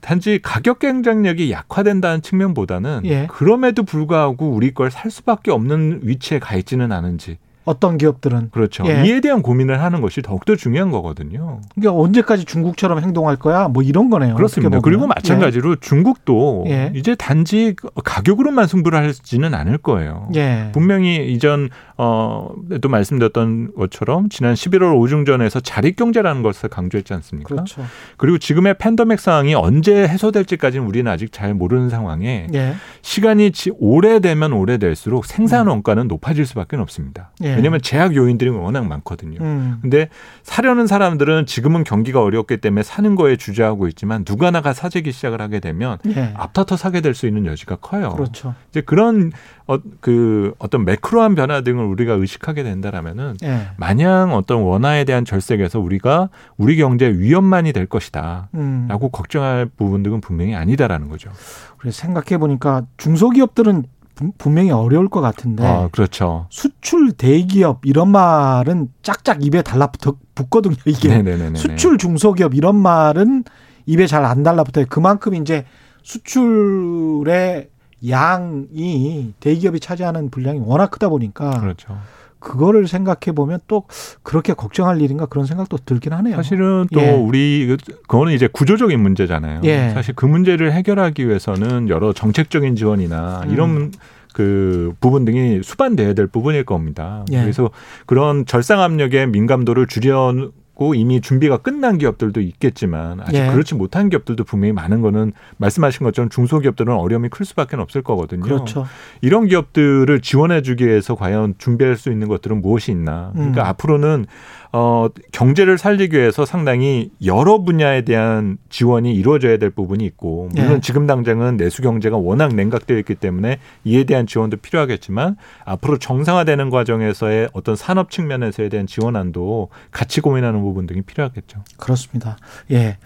[0.00, 3.26] 단지 가격 경쟁력이 약화된다는 측면보다는 예.
[3.30, 8.84] 그럼에도 불구하고 우리 걸 살 수밖에 없는 위치에 가 있지는 않은지 어떤 기업들은 그렇죠.
[8.88, 9.04] 예.
[9.06, 11.60] 이에 대한 고민을 하는 것이 더욱더 중요한 거거든요.
[11.74, 13.68] 그러니까 언제까지 중국처럼 행동할 거야?
[13.68, 14.34] 뭐 이런 거네요.
[14.34, 14.80] 그렇습니다.
[14.80, 16.92] 그리고 마찬가지로 중국도 예.
[16.94, 20.28] 이제 단지 가격으로만 승부를 하지는 않을 거예요.
[20.34, 20.38] 예.
[20.48, 20.70] 예.
[20.72, 27.48] 분명히 이전 어또 말씀드렸던 것처럼 지난 11월 오중전에서 자립 경제라는 것을 강조했지 않습니까?
[27.48, 27.82] 그렇죠.
[28.16, 32.74] 그리고 지금의 팬데믹 상황이 언제 해소될지까지는 우리는 아직 잘 모르는 상황에 예.
[33.02, 37.30] 시간이 지- 오래되면 오래될수록 생산 원가는 높아질 수밖에 없습니다.
[37.58, 37.60] 음.
[37.60, 37.62] 예.
[37.62, 39.38] 왜냐하면 제약 요인들이 워낙 많거든요.
[39.40, 39.78] 음.
[39.82, 40.08] 근데
[40.42, 45.60] 사려는 사람들은 지금은 경기가 어렵기 때문에 사는 거에 주저하고 있지만 누가 나가 사재기 시작을 하게
[45.60, 46.32] 되면 예.
[46.36, 48.10] 앞다퉈 사게 될 수 있는 여지가 커요.
[48.10, 48.54] 그렇죠.
[48.70, 49.32] 이제 그런
[49.66, 53.68] 어, 그 어떤 매크로한 변화 등을 우리가 의식하게 된다라면은 예.
[53.76, 58.48] 마냥 어떤 원화에 대한 절sek에서 우리가 우리 경제 위험만이 될 것이다.
[58.54, 58.86] 음.
[58.88, 61.30] 라고 걱정할 부분들은 분명히 아니다라는 거죠.
[61.78, 63.84] 그래서 생각해 보니까 중소기업들은
[64.18, 66.46] 분- 분명히 어려울 것 같은데 아, 그렇죠.
[66.50, 70.74] 수출 대기업 이런 말은 짝짝 입에 달라붙거든요.
[70.86, 71.56] 이게 네네네.
[71.56, 73.44] 수출 중소기업 이런 말은
[73.86, 74.86] 입에 잘 안 달라붙어요.
[74.88, 75.64] 그만큼 이제
[76.02, 77.68] 수출의
[78.08, 81.96] 양이 대기업이 차지하는 분량이 워낙 크다 보니까 그렇죠.
[82.40, 83.84] 그거를 생각해 보면 또
[84.22, 86.36] 그렇게 걱정할 일인가 그런 생각도 들긴 하네요.
[86.36, 87.10] 사실은 또 예.
[87.10, 87.76] 우리
[88.08, 89.60] 그거는 이제 구조적인 문제잖아요.
[89.64, 89.90] 예.
[89.90, 93.50] 사실 그 문제를 해결하기 위해서는 여러 정책적인 지원이나 음.
[93.50, 93.92] 이런
[94.34, 97.24] 그 부분 등이 수반돼야 될 부분일 겁니다.
[97.32, 97.40] 예.
[97.40, 97.70] 그래서
[98.06, 103.50] 그런 절상 압력의 민감도를 줄여 고 이미 준비가 끝난 기업들도 있겠지만 아직 예.
[103.50, 108.42] 그렇지 못한 기업들도 분명히 많은 거는 말씀하신 것처럼 중소기업들은 어려움이 클 수밖에 없을 거거든요.
[108.42, 108.86] 그렇죠.
[109.20, 113.32] 이런 기업들을 지원해 주기 위해서 과연 준비할 수 있는 것들은 무엇이 있나?
[113.34, 113.66] 그러니까 음.
[113.66, 114.26] 앞으로는
[114.72, 120.80] 어, 경제를 살리기 위해서 상당히 여러 분야에 대한 지원이 이루어져야 될 부분이 있고 물론 예.
[120.80, 127.48] 지금 당장은 내수 경제가 워낙 냉각되어 있기 때문에 이에 대한 지원도 필요하겠지만 앞으로 정상화되는 과정에서의
[127.52, 131.64] 어떤 산업 측면에서에 대한 지원안도 같이 고민하는 부분 등이 필요하겠죠.
[131.78, 132.36] 그렇습니다.
[132.70, 132.98] 예.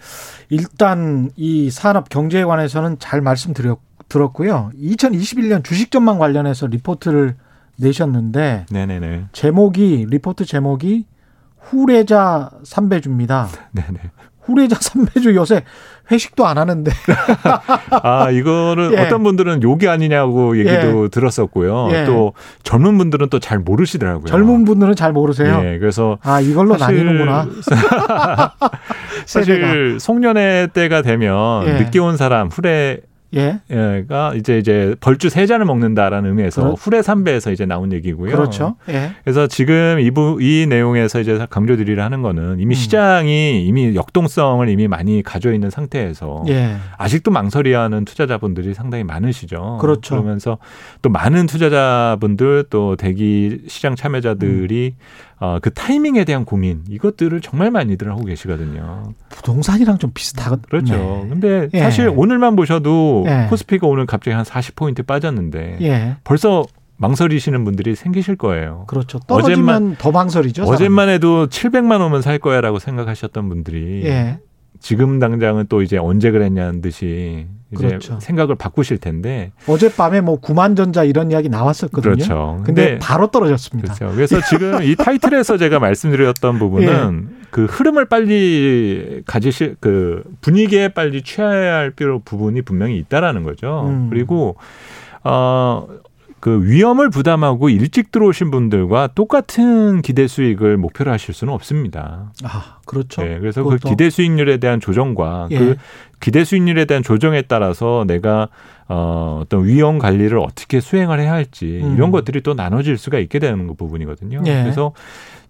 [0.49, 4.71] 일단 이 산업 경제에 관해서는 잘 말씀드렸 들었고요.
[4.79, 7.35] 2021년 주식전망 관련해서 리포트를
[7.77, 9.25] 내셨는데 네네네.
[9.31, 11.05] 제목이 리포트 제목이
[11.69, 13.47] 후레자 삼배주입니다.
[13.71, 13.99] 네네.
[14.41, 15.63] 후레자 삼배주 요새
[16.11, 16.91] 회식도 안 하는데
[18.03, 18.97] 아, 이거는 예.
[18.99, 21.87] 어떤 분들은 욕이 아니냐고 얘기도 들었었고요.
[21.93, 22.03] 예.
[22.03, 24.25] 또 젊은 분들은 또 잘 모르시더라고요.
[24.25, 25.61] 젊은 분들은 잘 모르세요.
[25.63, 27.47] 예, 그래서 아 이걸로 사실- 나뉘는구나.
[29.25, 31.73] 사실 송년회 때가 되면 예.
[31.79, 32.99] 늦게 온 사람 후레
[33.35, 38.31] 예, 가 이제 이제 벌주 세 잔을 먹는다라는 의미에서 그렇- 후레 삼배에서 이제 나온 얘기고요.
[38.35, 38.75] 그렇죠.
[38.89, 42.75] 예, 그래서 지금 이부 이 내용에서 이제 강조드리려 하는 거는 이미 음.
[42.75, 49.77] 시장이 이미 역동성을 이미 많이 가져 있는 상태에서 예, 아직도 망설이하는 투자자분들이 상당히 많으시죠.
[49.81, 50.15] 그렇죠.
[50.15, 50.57] 그러면서
[51.01, 55.03] 또 많은 투자자분들 또 대기 시장 참여자들이 음.
[55.43, 59.13] 어, 그 타이밍에 대한 고민 이것들을 정말 많이들 하고 계시거든요.
[59.27, 60.69] 부동산이랑 좀 비슷하거든요.
[60.69, 61.25] 그렇죠.
[61.27, 61.79] 근데 예.
[61.79, 63.47] 사실 오늘만 보셔도 예.
[63.49, 66.63] 코스피가 오늘 갑자기 한 40포인트 빠졌는데 예, 벌써
[66.95, 68.85] 망설이시는 분들이 생기실 거예요.
[68.87, 69.19] 그렇죠.
[69.19, 70.63] 떨어지면 더 망설이죠.
[70.63, 74.05] 어제만 해도 700만 오면 살 거야라고 생각하셨던 분들이 사람은.
[74.05, 74.39] 예,
[74.79, 78.19] 지금 당장은 또 이제 언제 그랬냐는 듯이 이제 그렇죠.
[78.19, 82.15] 생각을 바꾸실 텐데 어젯밤에 뭐 구만전자 이런 이야기 나왔었거든요.
[82.15, 82.61] 그렇죠.
[82.65, 83.93] 근데 바로 떨어졌습니다.
[83.93, 84.15] 그렇죠.
[84.15, 87.43] 그래서 지금 이 타이틀에서 제가 말씀드렸던 부분은 예.
[87.49, 93.87] 그 흐름을 빨리 가지실 그 분위기에 빨리 취해야 할 필요 부분이 분명히 있다라는 거죠.
[93.87, 94.09] 음.
[94.09, 94.55] 그리고
[95.23, 95.87] 어.
[96.43, 102.33] 그 위험을 부담하고 일찍 들어오신 분들과 똑같은 기대 수익을 목표로 하실 수는 없습니다.
[102.43, 103.23] 아, 그렇죠.
[103.23, 103.79] 네, 그래서 그것도.
[103.83, 105.57] 그 기대 수익률에 대한 조정과 예.
[105.57, 105.75] 그
[106.19, 108.49] 기대 수익률에 대한 조정에 따라서 내가
[108.89, 111.95] 어, 어떤 위험 관리를 어떻게 수행을 해야 할지 음.
[111.95, 114.41] 이런 것들이 또 나눠질 수가 있게 되는 그 부분이거든요.
[114.45, 114.63] 예.
[114.63, 114.91] 그래서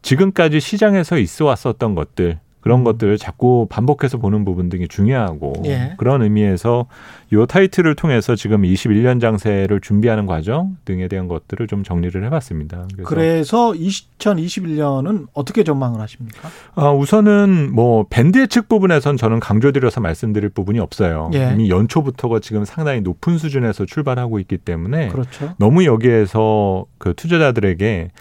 [0.04, 2.84] 지금까지 시장에서 있어 왔었던 것들 그런 음.
[2.86, 5.96] 것들을 자꾸 반복해서 보는 부분 등이 중요하고 예.
[5.98, 6.86] 그런 의미에서
[7.34, 12.88] 요 타이틀을 통해서 지금 21년 장세를 준비하는 과정 등에 대한 것들을 좀 정리를 해봤습니다.
[13.04, 16.50] 그래서 그래서 2021년은 어떻게 전망을 하십니까?
[16.76, 21.32] 아, 우선은 뭐 밴드 예측 부분에선 저는 강조드려서 말씀드릴 부분이 없어요.
[21.34, 21.52] 예.
[21.52, 25.54] 이미 연초부터가 지금 상당히 높은 수준에서 출발하고 있기 때문에 그렇죠.
[25.58, 28.12] 너무 여기에서 그 투자자들에게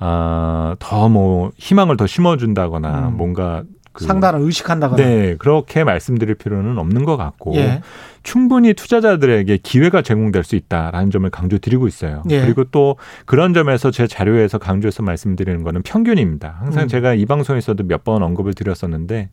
[0.00, 3.16] 아, 더 뭐 희망을 더 심어준다거나 음.
[3.16, 3.62] 뭔가
[3.98, 5.02] 그 상단을 의식한다거나.
[5.02, 7.82] 네, 그렇게 말씀드릴 필요는 없는 것 같고 예.
[8.22, 12.22] 충분히 투자자들에게 기회가 제공될 수 있다라는 점을 강조드리고 있어요.
[12.30, 12.40] 예.
[12.42, 16.56] 그리고 또 그런 점에서 제 자료에서 강조해서 말씀드리는 거는 평균입니다.
[16.60, 16.88] 항상 음.
[16.88, 19.28] 제가 이 방송에서도 몇 번 언급을 드렸었는데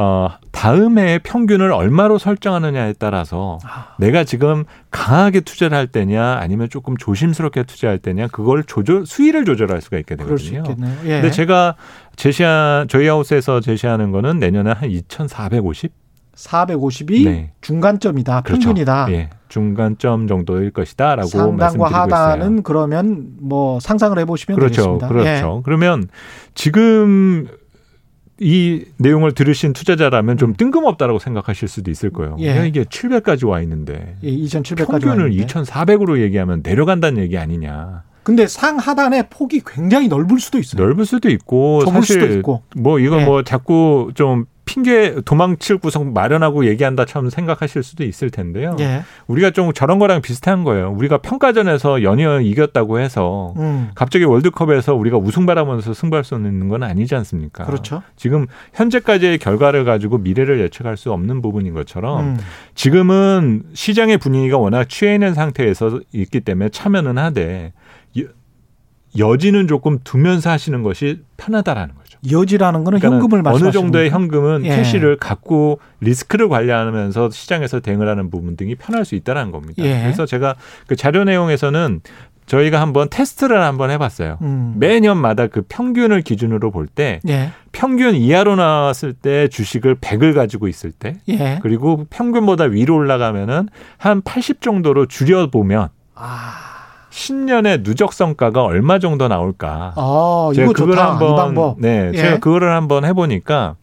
[0.00, 6.96] 어, 다음에 평균을 얼마로 설정하느냐에 따라서 아, 내가 지금 강하게 투자를 할 때냐 아니면 조금
[6.96, 10.62] 조심스럽게 투자할 때냐 그걸 조절 수위를 조절할 수가 있게 되거든요.
[11.04, 11.20] 예.
[11.20, 11.74] 근데 제가
[12.14, 15.90] 제시한 저희 하우스에서 제시하는 거는 내년에 한 2,450?
[16.36, 17.50] 450이 네.
[17.60, 18.42] 중간점이다.
[18.42, 18.68] 그렇죠.
[18.68, 19.08] 평균이다.
[19.10, 22.62] 예, 중간점 정도일 것이다라고 상단과 말씀드리고 하단은 있어요.
[22.62, 25.08] 그러면 뭐 상상을 해보시면 그렇죠, 되겠습니다.
[25.08, 25.62] 그렇죠.
[25.64, 26.08] 그러면
[26.54, 27.48] 지금
[28.40, 32.36] 이 내용을 들으신 투자자라면 좀 뜬금없다라고 생각하실 수도 있을 거예요.
[32.40, 32.48] 예.
[32.48, 35.46] 야, 이게 700까지 와 있는데 예, 2,700까지 평균을 왔는데.
[35.46, 38.04] 2,400으로 얘기하면 내려간다는 얘기 아니냐.
[38.22, 40.84] 근데 상하단의 폭이 굉장히 넓을 수도 있어요.
[40.84, 42.62] 넓을 수도 있고 사실 수도 있고.
[42.76, 43.24] 뭐 이거 예.
[43.24, 48.76] 뭐 자꾸 좀 핑계 도망칠 구석 마련하고 얘기한다처럼 생각하실 수도 있을 텐데요.
[48.80, 49.02] 예.
[49.26, 50.90] 우리가 좀 저런 거랑 비슷한 거예요.
[50.92, 53.88] 우리가 평가전에서 연이어 이겼다고 해서 음.
[53.94, 57.64] 갑자기 월드컵에서 우리가 우승 바라면서 승부할 수 있는 건 아니지 않습니까?
[57.64, 58.02] 그렇죠.
[58.16, 62.38] 지금 현재까지의 결과를 가지고 미래를 예측할 수 없는 부분인 것처럼 음.
[62.74, 67.72] 지금은 시장의 분위기가 워낙 취해 있는 상태에서 있기 때문에 참여는 하되
[68.18, 68.24] 여-
[69.18, 72.07] 여지는 조금 두면서 하시는 것이 편하다라는 거죠.
[72.30, 74.10] 여지라는 거는 그러니까 현금을 어느 정도의?
[74.10, 74.76] 현금은 예.
[74.76, 79.82] 캐시를 갖고 리스크를 관리하면서 시장에서 대응을 하는 부분 등이 편할 수 있다는 겁니다.
[79.84, 80.02] 예.
[80.02, 80.54] 그래서 제가
[80.86, 82.00] 그 자료 내용에서는
[82.46, 84.38] 저희가 한번 테스트를 한번 해봤어요.
[84.40, 84.74] 음.
[84.78, 87.50] 매년마다 그 평균을 기준으로 볼때 예.
[87.72, 91.58] 평균 이하로 나왔을 때 주식을 100을 가지고 있을 때 예.
[91.62, 96.77] 그리고 평균보다 위로 올라가면은 한 80 정도로 줄여 보면 아.
[97.18, 99.94] 10년의 누적 성과가 얼마 정도 나올까?
[99.96, 100.98] 아, 제가 그걸.
[100.98, 101.74] 한번.
[101.78, 102.16] 네, 예.
[102.16, 103.74] 제가 그거를 한번 해 보니까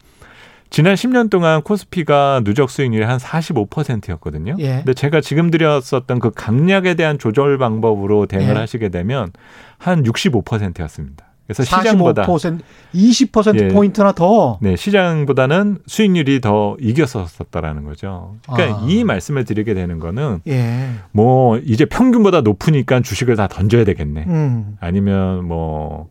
[0.70, 4.56] 지난 10년 동안 코스피가 누적 수익률이 한 45%였거든요.
[4.58, 4.76] 예.
[4.76, 8.58] 근데 제가 지금 드렸었던 그 강약에 대한 조절 방법으로 대응을 예.
[8.58, 9.32] 하시게 되면
[9.78, 11.25] 한 65%였습니다.
[11.46, 12.60] 그래서 시장보다 45%
[12.94, 13.68] 20% 예.
[13.68, 14.58] 포인트나 더.
[14.60, 18.36] 네, 시장보다는 수익률이 더 이겼었다라는 거죠.
[18.50, 18.86] 그러니까 아.
[18.88, 20.88] 이 말씀을 드리게 되는 거는 예.
[21.12, 24.24] 뭐 이제 평균보다 높으니까 주식을 다 던져야 되겠네.
[24.26, 24.76] 음.
[24.80, 26.08] 아니면 뭐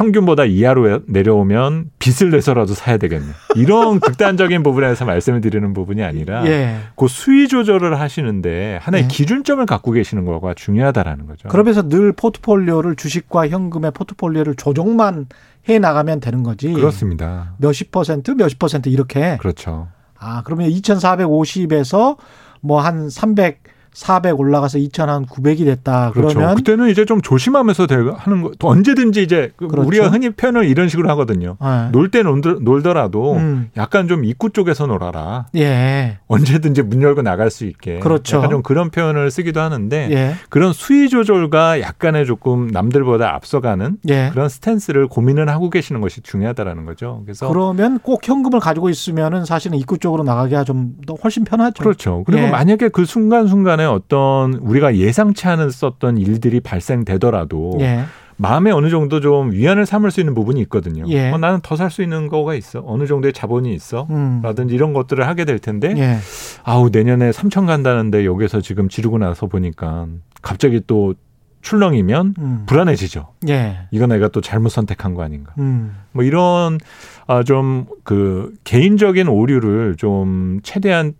[0.00, 3.26] 평균보다 이하로 내려오면 빚을 내서라도 사야 되겠네.
[3.56, 6.78] 이런 극단적인 부분에서 말씀을 드리는 부분이 아니라 예.
[6.96, 9.08] 그 수위 조절을 하시는데 하나의 네.
[9.08, 11.48] 기준점을 갖고 계시는 거가 중요하다라는 거죠.
[11.48, 15.26] 그러면서 늘 포트폴리오를 주식과 현금의 포트폴리오를 조정만
[15.68, 16.72] 해 나가면 되는 거지.
[16.72, 17.52] 그렇습니다.
[17.58, 19.36] 몇십 퍼센트, 몇십 퍼센트 이렇게.
[19.36, 19.88] 그렇죠.
[20.18, 22.16] 아, 그러면 2,450에서
[22.62, 23.60] 뭐 한 300,
[24.00, 26.10] 400 올라가서 2,900이 됐다.
[26.12, 26.34] 그렇죠.
[26.38, 28.50] 그러면 그때는 이제 좀 조심하면서 대- 하는 거.
[28.58, 29.86] 또 언제든지 이제 그 그렇죠.
[29.86, 31.56] 우리가 흔히 표현을 이런 식으로 하거든요.
[31.62, 31.90] 예.
[31.92, 33.70] 놀때 놀더라도 음.
[33.76, 35.46] 약간 좀 입구 쪽에서 놀아라.
[35.56, 36.18] 예.
[36.28, 37.98] 언제든지 문 열고 나갈 수 있게.
[37.98, 38.38] 그렇죠.
[38.38, 40.34] 약간 좀 그런 표현을 쓰기도 하는데 예.
[40.48, 44.30] 그런 수위 조절과 약간의 조금 남들보다 앞서가는 예.
[44.32, 47.20] 그런 스탠스를 고민을 하고 계시는 것이 중요하다라는 거죠.
[47.26, 51.82] 그래서 그러면 꼭 현금을 가지고 있으면은 사실은 입구 쪽으로 나가기가 좀 더 훨씬 편하죠.
[51.82, 52.22] 그렇죠.
[52.26, 52.50] 그리고 예.
[52.50, 58.04] 만약에 그 순간순간에 어떤 우리가 예상치 않았었던 일들이 발생되더라도 예.
[58.36, 61.04] 마음에 어느 정도 좀 위안을 삼을 수 있는 부분이 있거든요.
[61.08, 61.30] 예.
[61.30, 62.82] 어, 나는 더 살 수 있는 거가 있어.
[62.86, 64.06] 어느 정도의 자본이 있어.
[64.10, 64.40] 음.
[64.42, 66.16] 라든지 이런 것들을 하게 될 텐데 예.
[66.64, 70.06] 아우 내년에 3천 간다는데 여기서 지금 지르고 나서 보니까
[70.40, 71.14] 갑자기 또
[71.60, 72.62] 출렁이면 음.
[72.66, 73.26] 불안해지죠.
[73.50, 73.80] 예.
[73.90, 75.52] 이거 내가 또 잘못 선택한 거 아닌가.
[75.58, 75.94] 음.
[76.12, 76.78] 뭐 이런
[77.26, 81.12] 아 좀 그 개인적인 오류를 좀 최대한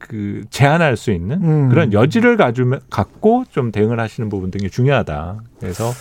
[0.00, 1.68] 그 제한할 수 있는 음.
[1.68, 5.42] 그런 여지를 가지면 갖고 좀 대응을 하시는 부분 등이 중요하다.
[5.60, 5.92] 그래서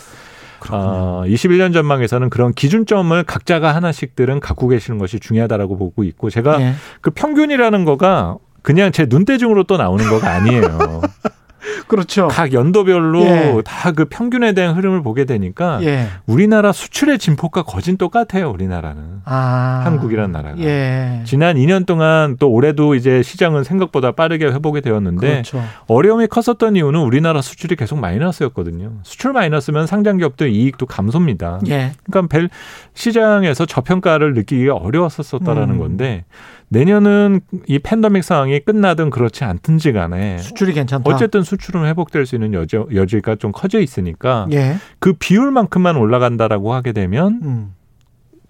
[0.71, 6.73] 어, 21년 전망에서는 그런 기준점을 각자가 하나씩들은 갖고 계시는 것이 중요하다라고 보고 있고 제가 예.
[7.01, 11.01] 그 평균이라는 거가 그냥 제 눈대중으로 또 나오는 거가 아니에요.
[11.87, 12.27] 그렇죠.
[12.27, 13.61] 각 연도별로 예.
[13.65, 16.07] 다그 평균에 대한 흐름을 보게 되니까 예.
[16.25, 18.49] 우리나라 수출의 진폭과 거진 똑같아요.
[18.51, 19.81] 우리나라는 아.
[19.85, 21.21] 한국이라는 나라가 예.
[21.25, 25.63] 지난 2년 동안 또 올해도 이제 시장은 생각보다 빠르게 회복이 되었는데 그렇죠.
[25.87, 28.91] 어려움이 컸었던 이유는 우리나라 수출이 계속 마이너스였거든요.
[29.03, 31.59] 수출 마이너스면 상장 기업들 이익도 감소입니다.
[31.67, 31.91] 예.
[32.03, 32.49] 그러니까 벨
[32.93, 35.79] 시장에서 저평가를 느끼기가 어려웠었다라는 음.
[35.79, 36.25] 건데
[36.69, 41.11] 내년은 이 팬데믹 상황이 끝나든 그렇지 않든지 간에 수출이 괜찮다.
[41.11, 44.77] 어쨌든 수출은 회복될 수 있는 여지, 여지가 좀 커져 있으니까 예.
[44.99, 47.73] 그 비율만큼만 올라간다라고 하게 되면 음.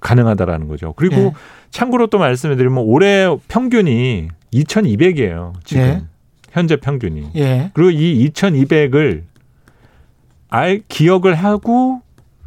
[0.01, 0.93] 가능하다라는 거죠.
[0.97, 1.31] 그리고 예.
[1.71, 5.53] 참고로 또 말씀을 드리면 올해 평균이 2,200이에요.
[5.63, 6.03] 지금 예.
[6.51, 7.31] 현재 평균이.
[7.35, 7.71] 예.
[7.73, 9.23] 그리고 이 2,200을
[10.49, 12.01] 알 기억을 하고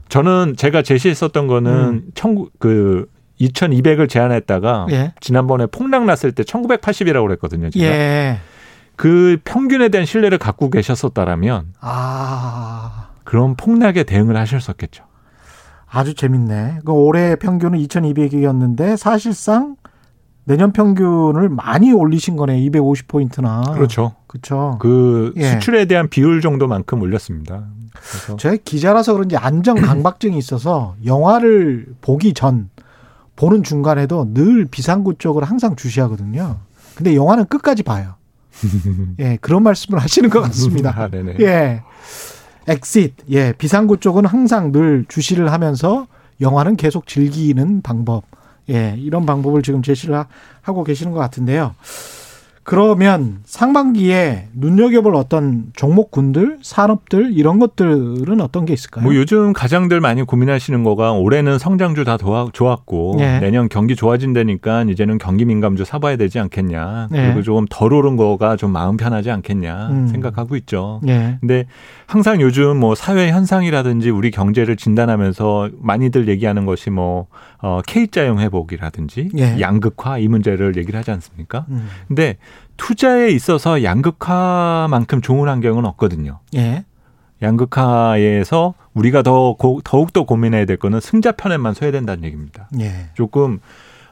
[0.08, 2.02] 저는 제가 제시했었던 거는 음.
[2.14, 3.06] 천구 그
[3.48, 5.14] 2,200을 제안했다가 예.
[5.20, 7.70] 지난번에 폭락 났을 때 1980이라고 그랬거든요.
[7.70, 7.84] 제가.
[7.84, 8.38] 예.
[8.96, 13.08] 그 평균에 대한 신뢰를 갖고 계셨었다라면 아.
[13.24, 15.04] 그런 폭락에 대응을 하셨었겠죠.
[15.88, 16.80] 아주 재밌네.
[16.84, 19.76] 그 올해 평균은 2,200이었는데 사실상
[20.44, 22.58] 내년 평균을 많이 올리신 거네.
[22.60, 23.74] 250포인트나.
[23.74, 24.14] 그렇죠.
[24.26, 24.78] 그렇죠.
[24.80, 25.44] 그 예.
[25.44, 27.64] 수출에 대한 비율 정도만큼 올렸습니다.
[27.92, 32.70] 그래서 제가 기자라서 그런지 안정 강박증이 있어서 영화를 보기 전
[33.36, 36.58] 보는 중간에도 늘 비상구 쪽을 항상 주시하거든요.
[36.94, 38.14] 근데 영화는 끝까지 봐요.
[39.18, 40.92] 예, 그런 말씀을 하시는 것 같습니다.
[40.96, 41.36] 아, 네네.
[41.40, 41.82] 예.
[42.68, 43.14] 엑싯.
[43.30, 46.06] 예, 비상구 쪽은 항상 늘 주시를 하면서
[46.40, 48.24] 영화는 계속 즐기는 방법.
[48.70, 50.26] 예, 이런 방법을 지금 제시를 하-
[50.60, 51.74] 하고 계시는 것 같은데요.
[52.64, 59.02] 그러면 상반기에 눈여겨볼 어떤 종목군들, 산업들 이런 것들은 어떤 게 있을까요?
[59.04, 63.40] 뭐 요즘 가장들 많이 고민하시는 거가 올해는 성장주 다 도와- 좋았고 예.
[63.40, 67.08] 내년 경기 좋아진다니까 이제는 경기 민감주 사봐야 되지 않겠냐.
[67.12, 67.22] 예.
[67.26, 70.06] 그리고 조금 덜 오른 거가 좀 마음 편하지 않겠냐 음.
[70.06, 71.00] 생각하고 있죠.
[71.08, 71.38] 예.
[71.40, 71.66] 근데
[72.06, 77.26] 항상 요즘 뭐 사회 현상이라든지 우리 경제를 진단하면서 많이들 얘기하는 것이 뭐
[77.60, 79.60] 어, K자형 회복이라든지 예.
[79.60, 81.66] 양극화 이 문제를 얘기를 하지 않습니까?
[81.70, 81.88] 음.
[82.06, 82.36] 근데
[82.82, 86.40] 투자에 있어서 양극화만큼 좋은 환경은 없거든요.
[86.56, 86.84] 예.
[87.40, 92.68] 양극화에서 우리가 더 고, 더욱더 고민해야 될 거는 승자 편에만 서야 된다는 얘기입니다.
[92.80, 93.10] 예.
[93.14, 93.60] 조금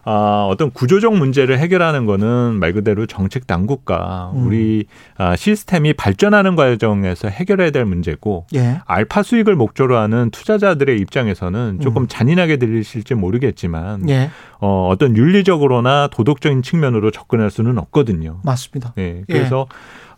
[0.05, 4.47] 아, 어떤 구조적 문제를 해결하는 거는 말 그대로 정책 당국과 음.
[4.47, 4.87] 우리
[5.17, 8.81] 아, 시스템이 발전하는 과정에서 해결해야 될 문제고 예.
[8.87, 12.09] 알파 수익을 목적으로 하는 투자자들의 입장에서는 조금 음.
[12.09, 14.31] 잔인하게 들리실지 모르겠지만 예.
[14.61, 18.41] 어, 어떤 윤리적으로나 도덕적인 측면으로 접근할 수는 없거든요.
[18.45, 18.93] 맞습니다.
[18.97, 19.67] 네, 그래서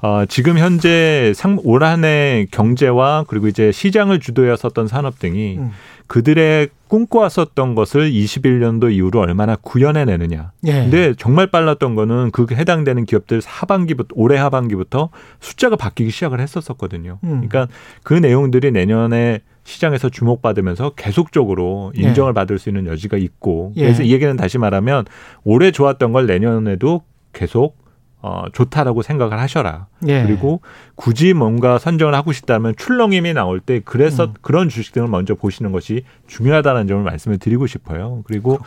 [0.01, 5.71] 어, 지금 현재 상, 올 한해 경제와 그리고 이제 시장을 주도했었던 산업 등이 음.
[6.13, 10.53] 그들의 꿈꿔왔었던 것을 21년도 이후로 얼마나 구현해내느냐.
[10.67, 10.73] 예.
[10.73, 15.09] 근데 정말 빨랐던 거는 그 해당되는 기업들 하반기부터 올해 하반기부터
[15.41, 17.19] 숫자가 바뀌기 시작을 했었었거든요.
[17.25, 17.49] 음.
[17.49, 17.67] 그러니까
[18.03, 22.35] 그 내용들이 내년에 시장에서 주목받으면서 계속적으로 인정을 예.
[22.35, 23.85] 받을 수 있는 여지가 있고 예.
[23.85, 25.07] 그래서 이 얘기는 다시 말하면
[25.45, 27.01] 올해 좋았던 걸 내년에도
[27.33, 27.82] 계속
[28.25, 29.87] 어, 좋다라고 생각을 하셔라.
[30.07, 30.23] 예.
[30.23, 30.61] 그리고
[30.95, 34.35] 굳이 뭔가 선정을 하고 싶다면 출렁임이 나올 때 그래서 음.
[34.41, 38.23] 그런 주식들을 먼저 보시는 것이 중요하다는 점을 말씀을 드리고 싶어요.
[38.25, 38.61] 그리고.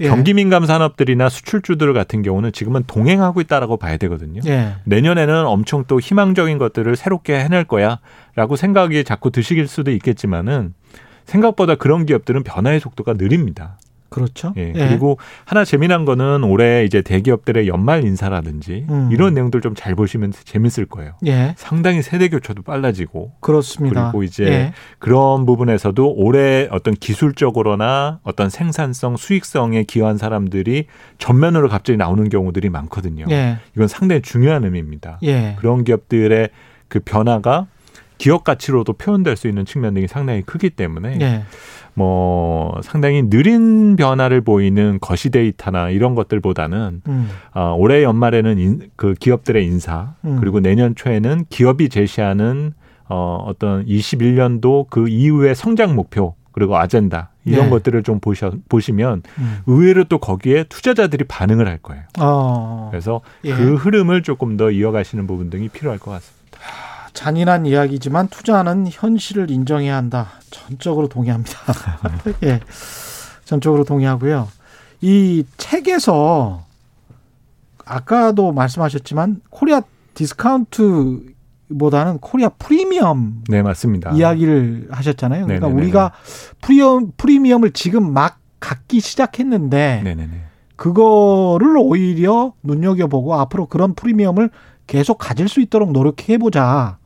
[0.00, 0.08] 예.
[0.08, 4.40] 경기 민감 산업들이나 수출주들 같은 경우는 지금은 동행하고 있다라고 봐야 되거든요.
[4.46, 4.76] 예.
[4.84, 10.72] 내년에는 엄청 또 희망적인 것들을 새롭게 해낼 거야라고 생각이 자꾸 드실 수도 있겠지만은
[11.26, 13.76] 생각보다 그런 기업들은 변화의 속도가 느립니다.
[14.12, 14.52] 그렇죠.
[14.56, 14.72] 예.
[14.72, 19.08] 그리고 하나 재미난 거는 올해 이제 대기업들의 연말 인사라든지 음.
[19.10, 21.14] 이런 내용들 좀 잘 보시면 재밌을 거예요.
[21.26, 21.54] 예.
[21.56, 24.10] 상당히 세대 교체도 빨라지고 그렇습니다.
[24.12, 24.72] 그리고 이제 예.
[24.98, 30.86] 그런 부분에서도 올해 어떤 기술적으로나 어떤 생산성, 수익성에 기여한 사람들이
[31.18, 33.24] 전면으로 갑자기 나오는 경우들이 많거든요.
[33.30, 33.58] 예.
[33.74, 35.18] 이건 상당히 중요한 의미입니다.
[35.22, 35.56] 예.
[35.58, 36.50] 그런 기업들의
[36.88, 37.66] 그 변화가
[38.18, 41.42] 기업 가치로도 표현될 수 있는 측면들이 상당히 크기 때문에 예.
[41.94, 47.28] 뭐 상당히 느린 변화를 보이는 거시 데이터나 이런 것들보다는 음.
[47.54, 50.38] 어, 올해 연말에는 인, 그 기업들의 인사 음.
[50.40, 52.72] 그리고 내년 초에는 기업이 제시하는
[53.08, 57.70] 어, 어떤 21년도 그 이후의 성장 목표 그리고 아젠다 이런 네.
[57.70, 59.58] 것들을 좀 보셔, 보시면 음.
[59.66, 62.04] 의외로 또 거기에 투자자들이 반응을 할 거예요.
[62.20, 62.88] 어.
[62.90, 63.54] 그래서 예.
[63.54, 66.58] 그 흐름을 조금 더 이어가시는 부분 등이 필요할 것 같습니다.
[67.12, 70.28] 잔인한 이야기지만 투자는 현실을 인정해야 한다.
[70.50, 71.58] 전적으로 동의합니다.
[72.44, 72.60] 예.
[73.44, 74.48] 전적으로 동의하고요.
[75.02, 76.64] 이 책에서
[77.84, 79.82] 아까도 말씀하셨지만 코리아
[80.14, 84.12] 디스카운트보다는 코리아 프리미엄 네, 맞습니다.
[84.12, 85.46] 이야기를 하셨잖아요.
[85.46, 85.86] 그러니까 네네네네.
[85.86, 86.12] 우리가
[86.60, 90.42] 프리미엄, 프리미엄을 지금 막 갖기 시작했는데 네네네.
[90.76, 94.50] 그거를 오히려 눈여겨보고 앞으로 그런 프리미엄을
[94.86, 96.98] 계속 가질 수 있도록 노력해보자.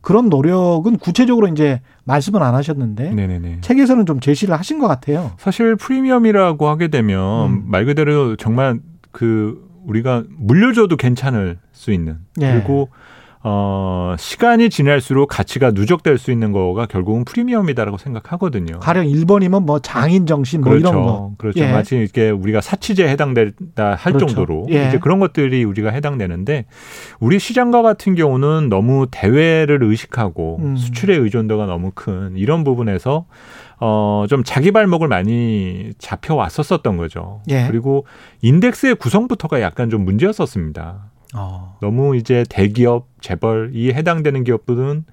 [0.00, 3.58] 그런 노력은 구체적으로 이제 말씀은 안 하셨는데 네네네.
[3.60, 5.32] 책에서는 좀 제시를 하신 것 같아요.
[5.38, 7.64] 사실 프리미엄이라고 하게 되면 음.
[7.66, 8.80] 말 그대로 정말
[9.12, 12.52] 그 우리가 물려줘도 괜찮을 수 있는 예.
[12.52, 12.88] 그리고
[13.42, 18.80] 어 시간이 지날수록 가치가 누적될 수 있는 거가 결국은 프리미엄이다라고 생각하거든요.
[18.80, 20.88] 가령 1번이면 뭐 장인 정신 뭐 그렇죠.
[20.88, 21.32] 이런 거.
[21.38, 21.60] 그렇죠.
[21.60, 21.72] 예.
[21.72, 24.26] 마치 이렇게 우리가 사치제에 해당된다 할 그렇죠.
[24.26, 24.88] 정도로 예.
[24.88, 26.66] 이제 그런 것들이 우리가 해당되는데
[27.18, 30.76] 우리 시장과 같은 경우는 너무 대외를 의식하고 음.
[30.76, 33.24] 수출의 의존도가 너무 큰 이런 부분에서
[33.80, 37.40] 어, 좀 자기 발목을 많이 잡혀왔었었던 거죠.
[37.48, 37.66] 예.
[37.68, 38.04] 그리고
[38.42, 41.09] 인덱스의 구성부터가 약간 좀 문제였었습니다.
[41.34, 41.76] 어.
[41.80, 45.04] 너무 이제 대기업, 재벌, 이 해당되는 기업들은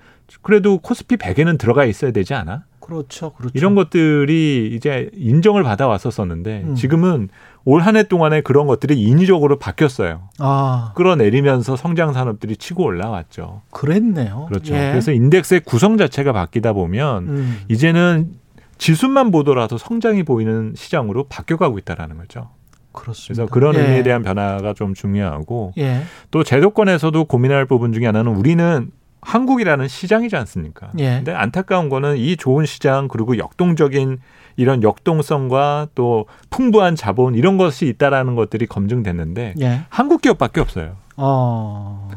[0.41, 2.63] 그래도 코스피 100에는 들어가 있어야 되지 않아?
[2.79, 3.33] 그렇죠.
[3.33, 3.51] 그렇죠.
[3.53, 6.75] 이런 것들이 이제 인정을 받아 왔었었는데 음.
[6.75, 7.29] 지금은
[7.65, 10.29] 올 한 해 동안에 그런 것들이 인위적으로 바뀌었어요.
[10.39, 13.61] 아, 끌어내리면서 성장 산업들이 치고 올라왔죠.
[13.71, 14.45] 그랬네요.
[14.47, 14.73] 그렇죠.
[14.73, 14.91] 예.
[14.91, 17.59] 그래서 인덱스의 구성 자체가 바뀌다 보면 음.
[17.67, 18.31] 이제는
[18.77, 22.49] 지수만 보더라도 성장이 보이는 시장으로 바뀌어가고 있다라는 거죠.
[22.97, 23.45] 그렇습니다.
[23.45, 23.81] 그래서 그런 예.
[23.81, 26.01] 의미에 대한 변화가 좀 중요하고 예.
[26.31, 30.91] 또 제도권에서도 고민할 부분 중에 하나는 우리는 한국이라는 시장이지 않습니까?
[30.99, 31.15] 예.
[31.17, 34.19] 근데 안타까운 거는 이 좋은 시장 그리고 역동적인
[34.55, 39.81] 이런 역동성과 또 풍부한 자본 이런 것이 있다라는 것들이 검증됐는데 예.
[39.89, 40.95] 한국 기업밖에 없어요.
[41.17, 42.09] 어.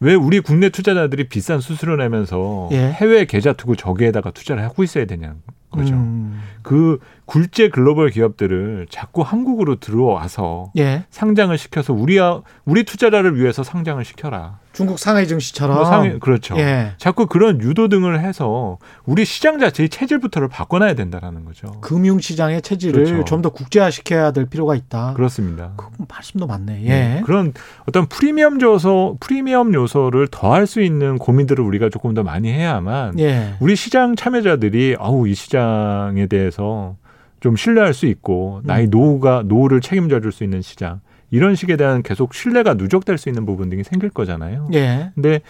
[0.00, 2.90] 왜 우리 국내 투자자들이 비싼 수수료 내면서 예.
[2.92, 5.36] 해외 계좌 두고 저기에다가 투자를 하고 있어야 되냐는
[5.70, 5.94] 거죠.
[5.94, 6.40] 음.
[6.62, 11.04] 그 굴제 글로벌 기업들을 자꾸 한국으로 들어와서 예.
[11.10, 12.18] 상장을 시켜서 우리
[12.64, 14.60] 우리 투자자를 위해서 상장을 시켜라.
[14.78, 15.74] 중국 상하이 증시처럼.
[15.76, 16.56] 뭐 상해- 그렇죠.
[16.56, 16.92] 예.
[16.98, 21.72] 자꾸 그런 유도 등을 해서 우리 시장 자체의 체질부터를 바꿔놔야 된다라는 거죠.
[21.80, 23.24] 금융 시장의 체질을 그렇죠.
[23.24, 25.14] 좀더 국제화 시켜야 될 필요가 있다.
[25.14, 25.72] 그렇습니다.
[25.76, 26.82] 그 말씀도 맞네.
[26.84, 26.88] 예.
[26.88, 27.52] 네, 그런
[27.88, 33.54] 어떤 프리미엄 요소, 프리미엄 요소를 더할 수 있는 고민들을 우리가 조금 더 많이 해야만 예.
[33.58, 36.94] 우리 시장 참여자들이 아우 이 시장에 대해서
[37.40, 38.90] 좀 신뢰할 수 있고 나의 음.
[38.90, 43.46] 노후가 노후를 책임져 줄 수 있는 시장 이런 식에 대한 계속 신뢰가 누적될 수 있는
[43.46, 44.68] 부분 등이 생길 거잖아요.
[44.74, 45.10] 예.
[45.14, 45.40] 근데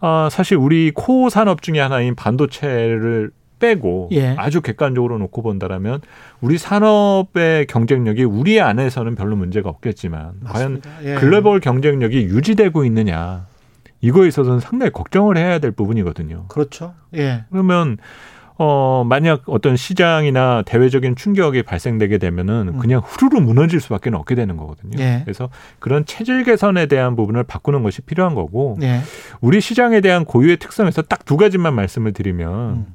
[0.00, 4.34] 아, 사실 우리 코어 산업 중에 하나인 반도체를 빼고 예.
[4.36, 6.00] 아주 객관적으로 놓고 본다라면
[6.40, 10.90] 우리 산업의 경쟁력이 우리 안에서는 별로 문제가 없겠지만 과연 맞습니다.
[11.04, 11.14] 예.
[11.14, 13.46] 글로벌 경쟁력이 유지되고 있느냐
[14.00, 16.46] 이거에 있어서는 상당히 걱정을 해야 될 부분이거든요.
[16.48, 16.94] 그렇죠.
[17.14, 17.44] 예.
[17.50, 17.96] 그러면
[18.56, 22.78] 어 만약 어떤 시장이나 대외적인 충격이 발생되게 되면은 음.
[22.78, 24.96] 그냥 후루룩 무너질 수밖에 없게 되는 거거든요.
[25.02, 25.22] 예.
[25.24, 25.48] 그래서
[25.80, 29.00] 그런 체질 개선에 대한 부분을 바꾸는 것이 필요한 거고 예.
[29.40, 32.86] 우리 시장에 대한 고유의 특성에서 딱 두 가지만 말씀을 드리면 음.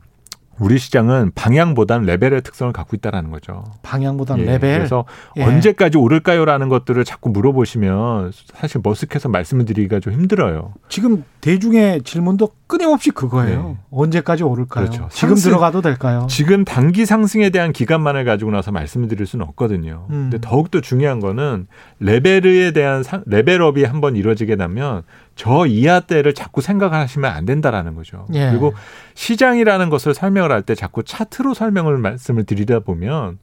[0.59, 3.63] 우리 시장은 방향보다는 레벨의 특성을 갖고 있다라는 거죠.
[3.81, 4.77] 방향보다는 예, 레벨.
[4.77, 5.05] 그래서
[5.37, 5.43] 예.
[5.43, 10.73] 언제까지 오를까요라는 것들을 자꾸 물어보시면 사실 머쓱해서 말씀을 드리기가 좀 힘들어요.
[10.89, 13.63] 지금 대중의 질문도 끊임없이 그거예요.
[13.69, 13.77] 네.
[13.89, 14.85] 언제까지 오를까요?
[14.85, 15.07] 그렇죠.
[15.11, 16.27] 지금 상승- 들어가도 될까요?
[16.29, 20.05] 지금 단기 상승에 대한 기간만을 가지고 나서 말씀드릴 수는 없거든요.
[20.11, 20.29] 음.
[20.29, 21.65] 근데 더욱더 중요한 거는
[21.99, 25.01] 레벨에 대한 상- 레벨업이 한번 이루어지게 되면
[25.35, 28.27] 저 이하 때를 자꾸 생각하시면 안 된다라는 거죠.
[28.33, 28.49] 예.
[28.49, 28.73] 그리고
[29.15, 33.39] 시장이라는 것을 설명을 할 때 자꾸 차트로 설명을 말씀을 드리다 보면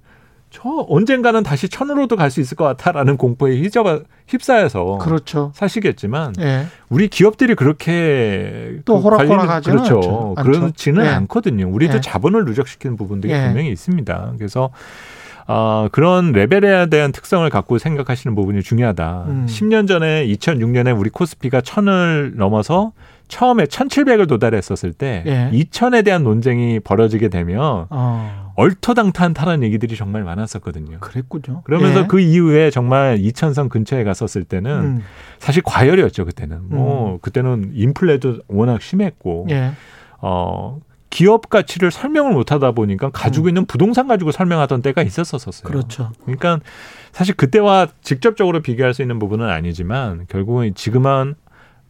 [0.51, 5.53] 저 언젠가는 다시 천으로도 갈 수 있을 것 같다라는 공포에 휘저어 휩싸여서 그렇죠.
[5.55, 6.67] 사시겠지만 예.
[6.89, 9.97] 우리 기업들이 그렇게 또 그 호락호락하지는 그렇죠.
[9.97, 10.35] 않죠.
[10.43, 11.09] 그렇지는 예.
[11.09, 11.69] 않거든요.
[11.69, 12.01] 우리도 예.
[12.01, 13.43] 자본을 누적시키는 부분들이 예.
[13.47, 14.35] 분명히 있습니다.
[14.39, 14.71] 그래서
[15.49, 19.25] 아, 그런 레벨에 대한 특성을 갖고 생각하시는 부분이 중요하다.
[19.29, 19.47] 음.
[19.49, 22.93] 10년 전에 2006년에 우리 코스피가 1000을 넘어서
[23.29, 25.51] 처음에 1700을 도달했었을 때 예.
[25.53, 28.53] 2000에 대한 논쟁이 벌어지게 되면 어.
[28.57, 30.99] 얼토당탄하는 얘기들이 정말 많았었거든요.
[31.01, 31.63] 그랬군요.
[31.65, 32.07] 그러면서 예.
[32.07, 35.03] 그 이후에 정말 2000선 근처에 갔었을 때는 음.
[35.39, 36.69] 사실 과열이었죠 그때는.
[36.69, 39.73] 뭐 그때는 인플레도 워낙 심했고 예.
[40.21, 40.79] 어
[41.11, 45.63] 기업 가치를 설명을 못 하다 보니까 가지고 있는 부동산 가지고 설명하던 때가 있었었어요.
[45.65, 45.67] 음.
[45.67, 46.13] 그렇죠.
[46.23, 46.61] 그러니까
[47.13, 51.35] 사실 그때와 직접적으로 비교할 수 있는 부분은 아니지만 결국은 지금은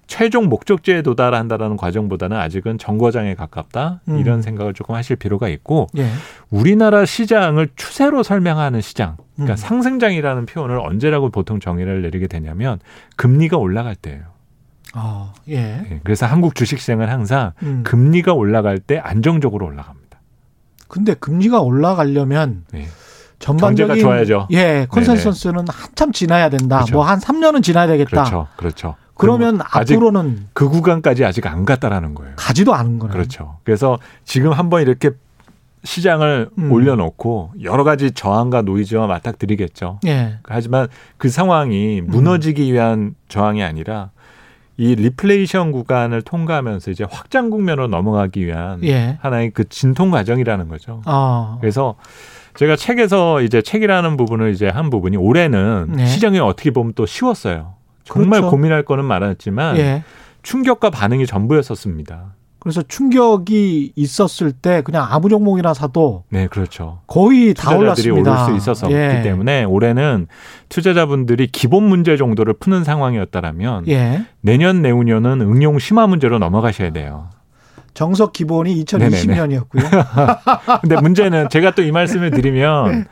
[0.07, 4.19] 최종 목적지에 도달한다라는 과정보다는 아직은 정거장에 가깝다 음.
[4.19, 6.09] 이런 생각을 조금 하실 필요가 있고 예.
[6.51, 9.57] 우리나라 시장을 추세로 설명하는 시장, 그러니까 음.
[9.57, 12.79] 상승장이라는 표현을 언제라고 보통 정의를 내리게 되냐면
[13.17, 14.23] 금리가 올라갈 때예요.
[14.95, 15.33] 어.
[15.49, 15.85] 예.
[15.91, 17.83] 예, 그래서 한국 주식시장은 항상 음.
[17.85, 20.21] 금리가 올라갈 때 안정적으로 올라갑니다.
[20.89, 22.87] 근데 금리가 올라가려면 예.
[23.39, 24.49] 전반적인 경제가 좋아야죠.
[24.53, 26.77] 예, 컨센서스는 한참 지나야 된다.
[26.79, 26.95] 그렇죠.
[26.95, 28.25] 뭐한 3년은 지나야 되겠다.
[28.25, 28.95] 그렇죠, 그렇죠.
[29.17, 32.35] 그러면 앞으로는 그 구간까지 아직 안 갔다라는 거예요.
[32.37, 33.13] 가지도 않은 거네요.
[33.13, 33.59] 그렇죠.
[33.65, 35.11] 그래서 지금 한번 이렇게
[35.85, 36.73] 시장을 음.
[36.73, 40.01] 올려놓고 여러 가지 저항과 노이즈와 맞닥뜨리겠죠.
[40.07, 40.39] 예.
[40.45, 44.11] 하지만 그 상황이 무너지기 위한 저항이 아니라
[44.77, 49.17] 이 리플레이션 구간을 통과하면서 이제 확장 국면으로 넘어가기 위한 예.
[49.23, 51.01] 하나의 그 진통 과정이라는 거죠.
[51.07, 51.57] 어.
[51.61, 51.95] 그래서
[52.57, 56.07] 제가 책에서 이제 책이라는 부분을 이제 한 부분이 올해는 네.
[56.07, 57.76] 시장이 어떻게 보면 또 쉬웠어요.
[58.07, 58.51] 정말 그렇죠.
[58.51, 60.03] 고민할 거는 많았지만 예.
[60.43, 62.35] 충격과 반응이 전부였었습니다.
[62.59, 66.99] 그래서 충격이 있었을 때 그냥 아무 종목이나 사도 네, 그렇죠.
[67.07, 68.45] 거의 다 투자자들이 오를 올랐습니다.
[68.47, 69.21] 수 있었었기 예.
[69.23, 70.27] 때문에 올해는
[70.69, 74.25] 투자자분들이 기본 문제 정도를 푸는 상황이었다라면 예.
[74.41, 77.29] 내년 내후년은 응용 심화 문제로 넘어가셔야 돼요.
[77.95, 79.17] 정석 기본이 네네네.
[79.17, 80.81] 2020년이었고요.
[80.83, 83.07] 근데 문제는 제가 또 이 말씀을 드리면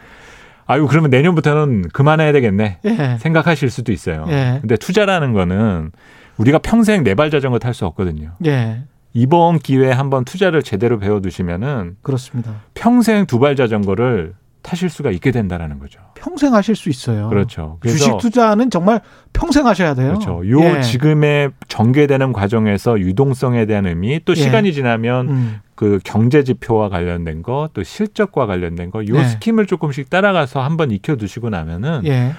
[0.67, 3.17] 아유 그러면 내년부터는 그만해야 되겠네 예.
[3.19, 4.25] 생각하실 수도 있어요.
[4.29, 4.59] 예.
[4.61, 5.93] 근데 투자라는 거는
[6.37, 8.33] 우리가 평생 네발 자전거 탈 수 없거든요.
[8.47, 8.83] 예.
[9.13, 12.51] 이번 기회에 한번 투자를 제대로 배워두시면은 그렇습니다.
[12.75, 14.35] 평생 두 발 자전거를
[14.65, 16.01] 타실 수가 있게 된다라는 거죠.
[16.15, 17.29] 평생 하실 수 있어요.
[17.29, 17.79] 그렇죠.
[17.85, 19.03] 주식 투자는 정말
[19.35, 20.15] 평생 하셔야 돼요.
[20.19, 20.49] 그렇죠.
[20.49, 20.81] 요 예.
[20.81, 24.37] 지금의 전개되는 과정에서 유동성에 대한 의미 또 예.
[24.37, 25.61] 시간이 지나면 음.
[25.75, 29.25] 그 경제 지표와 관련된 거 또 실적과 관련된 거요 네.
[29.25, 32.33] 스킴을 조금씩 따라가서 한번 익혀 두시고 나면은 예.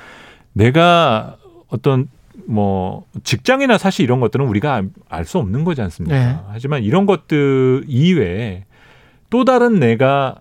[0.53, 1.35] 내가
[1.67, 2.07] 어떤
[2.47, 6.15] 뭐 직장이나 사실 이런 것들은 우리가 알 수 없는 거지 않습니까?
[6.17, 6.35] 네.
[6.49, 8.63] 하지만 이런 것들 이외에
[9.29, 10.35] 또 다른 내가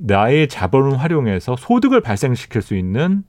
[0.00, 3.22] 나의 자본을 활용해서 소득을 발생시킬 수 있는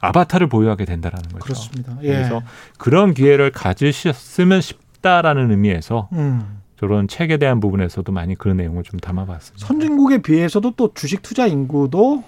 [0.00, 1.44] 아바타를 보유하게 된다라는 거죠.
[1.44, 1.96] 그렇습니다.
[2.02, 2.08] 예.
[2.08, 2.42] 그래서
[2.78, 6.60] 그런 기회를 가지셨으면 싶다라는 의미에서 음.
[6.76, 9.66] 저런 책에 대한 부분에서도 많이 그런 내용을 좀 담아봤습니다.
[9.66, 12.24] 선진국에 비해서도 또 주식 투자 인구도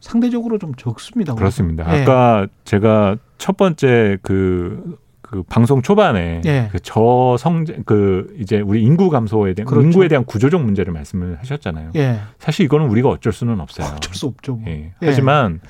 [0.00, 1.34] 상대적으로 좀 적습니다.
[1.34, 1.96] 그렇습니다.
[1.96, 2.02] 예.
[2.02, 4.98] 아까 제가 첫 번째 그,
[5.30, 6.68] 그 방송 초반에 예.
[6.72, 9.86] 그 저 성장 그 이제 우리 인구 감소에 대한 그렇죠.
[9.86, 11.90] 인구에 대한 구조적 문제를 말씀을 하셨잖아요.
[11.96, 12.20] 예.
[12.38, 13.88] 사실 이거는 우리가 어쩔 수는 없어요.
[13.96, 14.56] 어쩔 수 없죠.
[14.56, 14.64] 뭐.
[14.70, 14.72] 예.
[14.72, 14.92] 예.
[15.00, 15.60] 하지만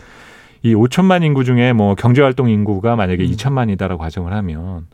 [0.63, 3.31] 이 5천만 인구 중에 뭐 경제 활동 인구가 만약에 음.
[3.31, 4.87] 2천만이다라고 가정을 하면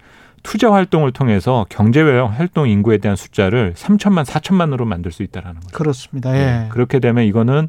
[0.43, 5.77] 투자 활동을 통해서 경제 활동 인구에 대한 숫자를 3천만, 4천만으로 만들 수 있다라는 거죠.
[5.77, 6.33] 그렇습니다.
[6.33, 6.65] 네.
[6.65, 6.69] 예.
[6.71, 7.69] 그렇게 되면 이거는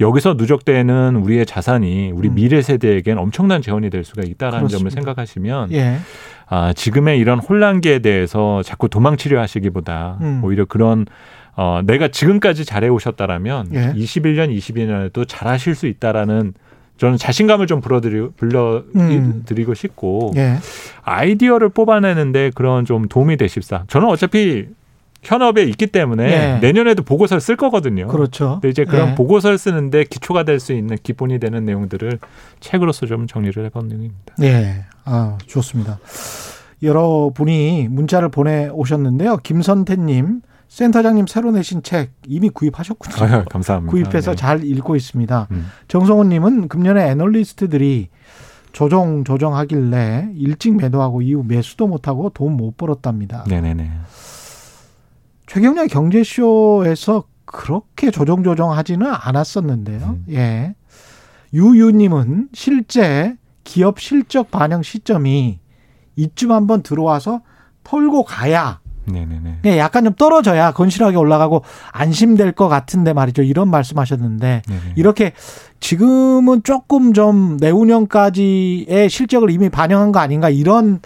[0.00, 2.34] 여기서 누적되는 우리의 자산이 우리 음.
[2.34, 4.94] 미래 세대에겐 엄청난 재원이 될 수가 있다라는 점을 그렇습니다.
[4.94, 5.98] 생각하시면 예.
[6.48, 10.40] 아, 지금의 이런 혼란기에 대해서 자꾸 도망치려 하시기보다 음.
[10.44, 11.06] 오히려 그런
[11.54, 13.92] 어, 내가 지금까지 잘해 오셨다라면 예.
[13.92, 16.54] 21년, 22년에도 잘하실 수 있다라는
[17.02, 18.30] 저는 자신감을 좀 불러드리, 음.
[18.36, 20.58] 불러드리고 싶고 예.
[21.02, 23.82] 아이디어를 뽑아내는데 그런 좀 도움이 되십사.
[23.88, 24.68] 저는 어차피
[25.20, 26.58] 현업에 있기 때문에 예.
[26.60, 28.06] 내년에도 보고서를 쓸 거거든요.
[28.06, 28.60] 그렇죠.
[28.60, 29.14] 근데 이제 그런 예.
[29.16, 32.20] 보고서를 쓰는데 기초가 될 수 있는 기본이 되는 내용들을
[32.60, 34.34] 책으로서 좀 정리를 해본 내용입니다.
[34.42, 34.84] 예.
[35.04, 35.98] 아, 좋습니다.
[36.84, 39.38] 여러분이 문자를 보내 오셨는데요.
[39.38, 40.42] 김선태님,
[40.76, 43.14] 센터장님 새로 내신 책 이미 구입하셨군요.
[43.26, 43.90] 아유, 감사합니다.
[43.90, 44.36] 구입해서 네.
[44.36, 45.48] 잘 읽고 있습니다.
[45.50, 45.66] 음.
[45.88, 48.08] 정성호님은 금년에 애널리스트들이
[48.72, 53.44] 조정 조정하길래 일찍 매도하고 이후 매수도 못하고 돈 못 벌었답니다.
[53.48, 53.90] 네네네.
[55.46, 59.98] 최경련 경제쇼에서 그렇게 조정 조정하지는 않았었는데요.
[60.06, 60.24] 음.
[60.30, 60.74] 예.
[61.52, 65.58] 유유님은 실제 기업 실적 반영 시점이
[66.16, 67.42] 이쯤 한번 들어와서
[67.84, 69.58] 털고 가야 네네네.
[69.62, 73.42] 네, 약간 좀 떨어져야 건실하게 올라가고 안심될 것 같은데 말이죠.
[73.42, 74.80] 이런 말씀하셨는데 네네.
[74.96, 75.32] 이렇게
[75.80, 81.00] 지금은 조금 좀 내후년까지의 실적을 이미 반영한 거 아닌가 이런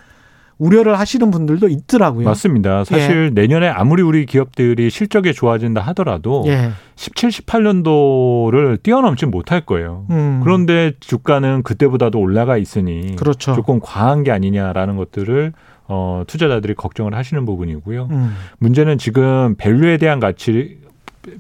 [0.59, 2.25] 우려를 하시는 분들도 있더라고요.
[2.25, 2.85] 맞습니다.
[2.85, 6.71] 사실 내년에 아무리 우리 기업들이 실적이 좋아진다 하더라도 예.
[6.95, 10.07] 17, 18년도를 뛰어넘지 못할 거예요.
[10.11, 10.41] 음.
[10.43, 13.55] 그런데 주가는 그때보다도 올라가 있으니 그렇죠.
[13.55, 15.53] 조금 과한 게 아니냐라는 것들을
[15.89, 18.09] 어, 투자자들이 걱정을 하시는 부분이고요.
[18.11, 18.35] 음.
[18.59, 20.79] 문제는 지금 밸류에 대한 가치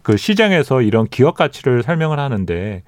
[0.02, 2.82] 그 시장에서 이런 기업 가치를 설명을 하는데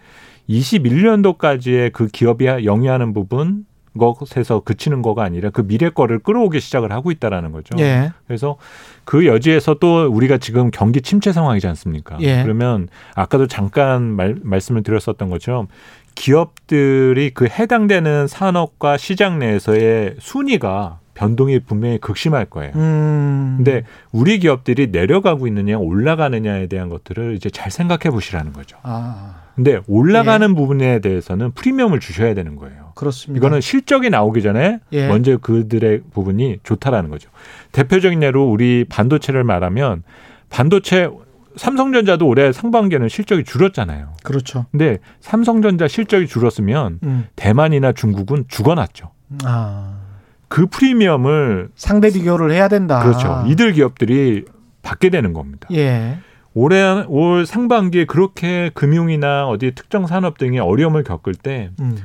[0.49, 3.65] 21년도까지의 그 기업이 영위하는 부분
[3.97, 7.77] 것에서 그치는 거가 아니라 그 미래 거를 끌어오기 시작을 하고 있다라는 거죠.
[7.79, 8.13] 예.
[8.27, 8.57] 그래서
[9.05, 12.19] 그 여지에서 또 우리가 지금 경기 침체 상황이지 않습니까?
[12.21, 12.43] 예.
[12.43, 15.69] 그러면 아까도 잠깐 말, 말씀을 드렸었던 것처럼
[16.15, 22.73] 기업들이 그 해당되는 산업과 시장 내에서의 순위가 변동이 분명히 극심할 거예요.
[22.77, 23.55] 음.
[23.57, 23.83] 근데
[24.13, 28.77] 우리 기업들이 내려가고 있느냐 올라가느냐에 대한 것들을 이제 잘 생각해 보시라는 거죠.
[28.85, 32.88] 아, 근데 올라가는 부분에 대해서는 프리미엄을 주셔야 되는 거예요.
[32.99, 33.39] 그렇습니다.
[33.39, 35.07] 이거는 실적이 나오기 전에 예.
[35.07, 37.31] 먼저 그들의 부분이 좋다라는 거죠.
[37.71, 40.03] 대표적인 예로 우리 반도체를 말하면
[40.51, 41.09] 반도체
[41.55, 44.15] 삼성전자도 올해 상반기에는 실적이 줄었잖아요.
[44.25, 44.67] 그렇죠.
[44.73, 47.27] 근데 삼성전자 실적이 줄었으면 음.
[47.37, 49.13] 대만이나 중국은 죽어났죠.
[49.45, 50.01] 아.
[50.49, 53.01] 그 프리미엄을 상대 비교를 해야 된다.
[53.01, 53.45] 그렇죠.
[53.47, 54.45] 이들 기업들이
[54.83, 55.69] 받게 되는 겁니다.
[55.73, 56.19] 예.
[56.53, 61.97] 올해 올 상반기에 그렇게 금융이나 어디 특정 산업 등이 어려움을 겪을 때 음.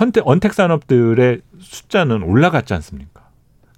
[0.00, 3.20] 컨테 언택 산업들의 숫자는 올라갔지 않습니까?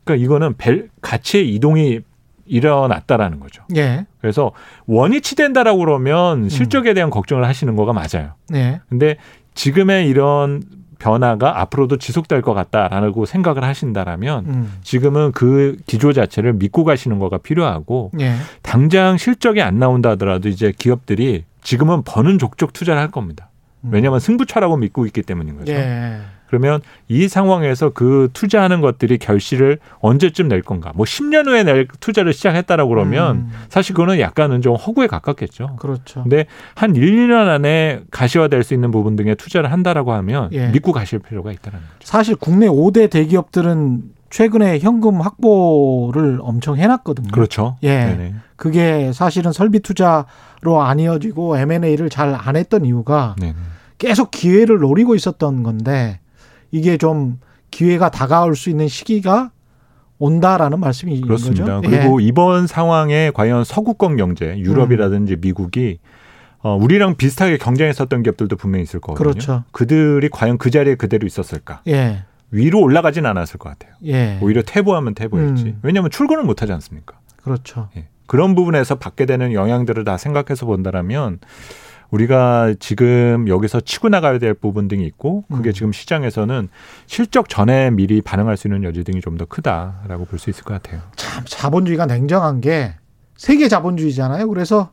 [0.04, 1.98] 그러니까 이거는 벨, 가치의 이동이
[2.46, 3.64] 일어났다라는 거죠.
[3.74, 4.06] 예.
[4.20, 4.52] 그래서
[4.86, 8.34] 원위치 된다라고 그러면 실적에 대한 걱정을 하시는 거가 맞아요.
[8.48, 8.80] 네.
[8.88, 9.16] 근데
[9.54, 10.62] 지금의 이런
[11.00, 14.72] 변화가 앞으로도 지속될 것 같다라고 생각을 하신다라면 음.
[14.82, 18.36] 지금은 그 기조 자체를 믿고 가시는 거가 필요하고 예.
[18.62, 23.48] 당장 실적이 안 나온다 하더라도 이제 기업들이 지금은 버는 족족 투자를 할 겁니다.
[23.84, 23.90] 음.
[23.92, 25.72] 왜냐하면 승부처라고 믿고 있기 때문인 거죠.
[25.72, 26.20] 예.
[26.52, 30.92] 그러면 이 상황에서 그 투자하는 것들이 결실을 언제쯤 낼 건가?
[30.94, 33.52] 뭐 10년 후에 낼 투자를 시작했다라고 그러면 음.
[33.70, 35.76] 사실 그거는 약간은 좀 허구에 가깝겠죠.
[35.76, 36.22] 그렇죠.
[36.24, 40.68] 근데 한 1, 2년 안에 가시화될 수 있는 부분 등에 투자를 한다라고 하면 예.
[40.68, 41.88] 믿고 가실 필요가 있다는 거죠.
[42.02, 44.02] 사실 국내 5대 대기업들은
[44.32, 47.28] 최근에 현금 확보를 엄청 해놨거든요.
[47.32, 47.76] 그렇죠.
[47.82, 47.98] 예.
[48.06, 48.34] 네네.
[48.56, 53.54] 그게 사실은 설비 투자로 안 이어지고 M&A를 잘 안 했던 이유가 네네.
[53.98, 56.20] 계속 기회를 노리고 있었던 건데
[56.70, 59.50] 이게 좀 기회가 다가올 수 있는 시기가
[60.18, 61.64] 온다라는 말씀이 그렇습니다.
[61.80, 61.88] 거죠.
[61.90, 62.26] 그리고 예.
[62.26, 65.98] 이번 상황에 과연 서구권 경제, 유럽이라든지 미국이
[66.62, 69.30] 어, 우리랑 비슷하게 경쟁했었던 기업들도 분명히 있을 거거든요.
[69.30, 69.64] 그렇죠.
[69.72, 71.82] 그들이 과연 그 자리에 그대로 있었을까?
[71.88, 72.24] 예.
[72.52, 73.94] 위로 올라가진 않았을 것 같아요.
[74.04, 74.38] 예.
[74.40, 75.64] 오히려 퇴보하면 퇴보했지.
[75.64, 75.80] 음.
[75.82, 77.18] 왜냐하면 출근을 못 하지 않습니까?
[77.42, 77.88] 그렇죠.
[77.96, 78.06] 예.
[78.26, 81.40] 그런 부분에서 받게 되는 영향들을 다 생각해서 본다라면
[82.10, 85.72] 우리가 지금 여기서 치고 나가야 될 부분 등이 있고 그게 음.
[85.72, 86.68] 지금 시장에서는
[87.06, 90.74] 실적 전에 미리 반응할 수 있는 여지 등이 좀 더 크다라고 볼 수 있을 것
[90.74, 91.00] 같아요.
[91.16, 92.94] 참 자본주의가 냉정한 게
[93.36, 94.46] 세계 자본주의잖아요.
[94.48, 94.90] 그래서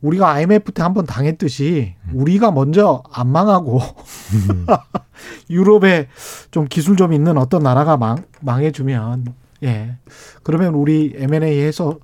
[0.00, 3.80] 우리가 IMF 때 한번 당했듯이 우리가 먼저 안 망하고
[5.50, 6.08] 유럽에
[6.50, 9.34] 좀 기술 좀 있는 어떤 나라가 망, 망해주면
[9.64, 9.96] 예
[10.42, 11.98] 그러면 우리 M&A 해서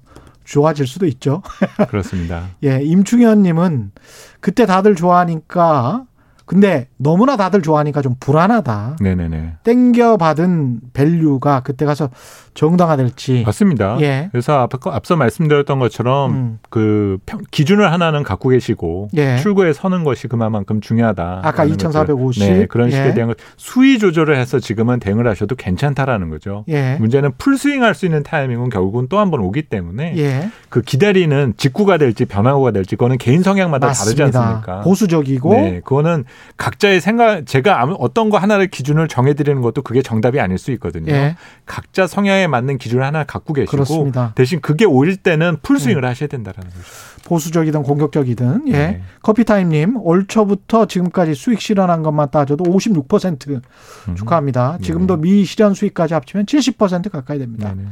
[0.45, 1.43] 좋아질 수도 있죠.
[1.89, 2.49] 그렇습니다.
[2.65, 3.93] 예 임충현님은
[4.41, 6.05] 그때 다들 좋아하니까
[6.47, 8.97] 근데 너무나 다들 좋아하니까 좀 불안하다.
[9.01, 9.55] 네네네.
[9.65, 12.09] 땡겨 받은 value가 그때 가서
[12.55, 13.43] 정당화될지.
[13.45, 13.99] 맞습니다.
[14.01, 14.29] 예.
[14.33, 16.59] 그래서 앞- 앞서 말씀드렸던 것처럼 음.
[16.71, 19.37] 그 평- 기준을 하나는 갖고 계시고 예.
[19.39, 21.41] 출구에 서는 것이 그만큼 중요하다.
[21.45, 22.43] 아까 2450.
[22.49, 23.15] 네, 그런 식에 예.
[23.15, 26.65] 대한 것 수위 조절을 해서 지금은 대응을 하셔도 괜찮다라는 거죠.
[26.69, 26.97] 예.
[26.99, 30.51] 문제는 풀스윙할 수 있는 타이밍은 결국은 또 한 번 오기 때문에 예.
[30.69, 34.81] 그 기다리는 직구가 될지 변화구가 될지 그거는 개인 성향마다 다르지 않습니까?
[34.83, 36.25] 보수적이고 네, 그거는
[36.57, 41.13] 각자의 생각, 제가 아무 어떤 거 하나를 기준을 정해드리는 것도 그게 정답이 아닐 수 있거든요.
[41.13, 41.37] 예.
[41.67, 44.33] 각자 성향에 맞는 기준을 하나 갖고 계시고 그렇습니다.
[44.35, 46.81] 대신 그게 오일 때는 풀스윙을 하셔야 된다는 거죠.
[47.25, 48.73] 보수적이든 공격적이든 예.
[48.73, 49.03] 네.
[49.23, 53.61] 커피타임님 올 초부터 지금까지 수익 실현한 것만 따져도 56%
[54.09, 54.15] 음.
[54.15, 54.79] 축하합니다.
[54.79, 54.85] 네.
[54.85, 57.75] 지금도 미실현 수익까지 합치면 70% 가까이 됩니다.
[57.75, 57.89] 네네.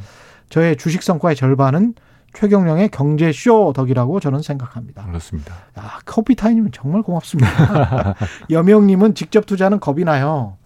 [0.48, 1.94] 저의 주식 성과의 절반은
[2.34, 5.04] 최경령의 경제쇼 덕이라고 저는 생각합니다.
[5.06, 5.54] 그렇습니다.
[5.78, 8.14] 야, 커피타임님 정말 고맙습니다.
[8.50, 10.56] 여명님은 직접 투자는 겁이 나요.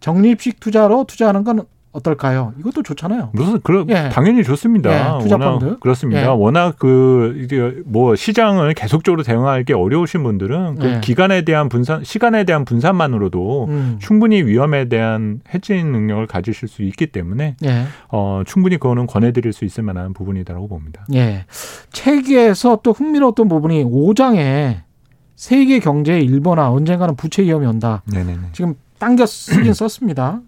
[0.00, 1.66] 적립식 투자로 투자하는 건
[1.96, 2.52] 어떨까요?
[2.58, 3.30] 이것도 좋잖아요.
[3.32, 4.08] 무슨 그런 예.
[4.10, 4.90] 당연히 좋습니다.
[4.90, 5.64] 예, 투자 펀드.
[5.64, 6.22] 워낙 그렇습니다.
[6.22, 6.26] 예.
[6.26, 11.00] 워낙 그 이제 뭐 시장을 계속적으로 대응하기 어려우신 분들은 그 예.
[11.02, 13.96] 기간에 대한 분산, 시간에 대한 분산만으로도 음.
[14.00, 17.84] 충분히 위험에 대한 해진 능력을 가지실 수 있기 때문에 예.
[18.08, 21.06] 어, 충분히 그거는 권해드릴 수 있을 만한 부분이다라고 봅니다.
[21.14, 21.44] 예.
[21.92, 24.86] 책에서 또 흥미로웠던 부분이 5장에
[25.34, 28.02] 세계 경제의 일본화 언젠가는 부채 위험이 온다.
[28.06, 28.48] 네네네.
[28.52, 30.40] 지금 당겨 쓰긴 썼습니다.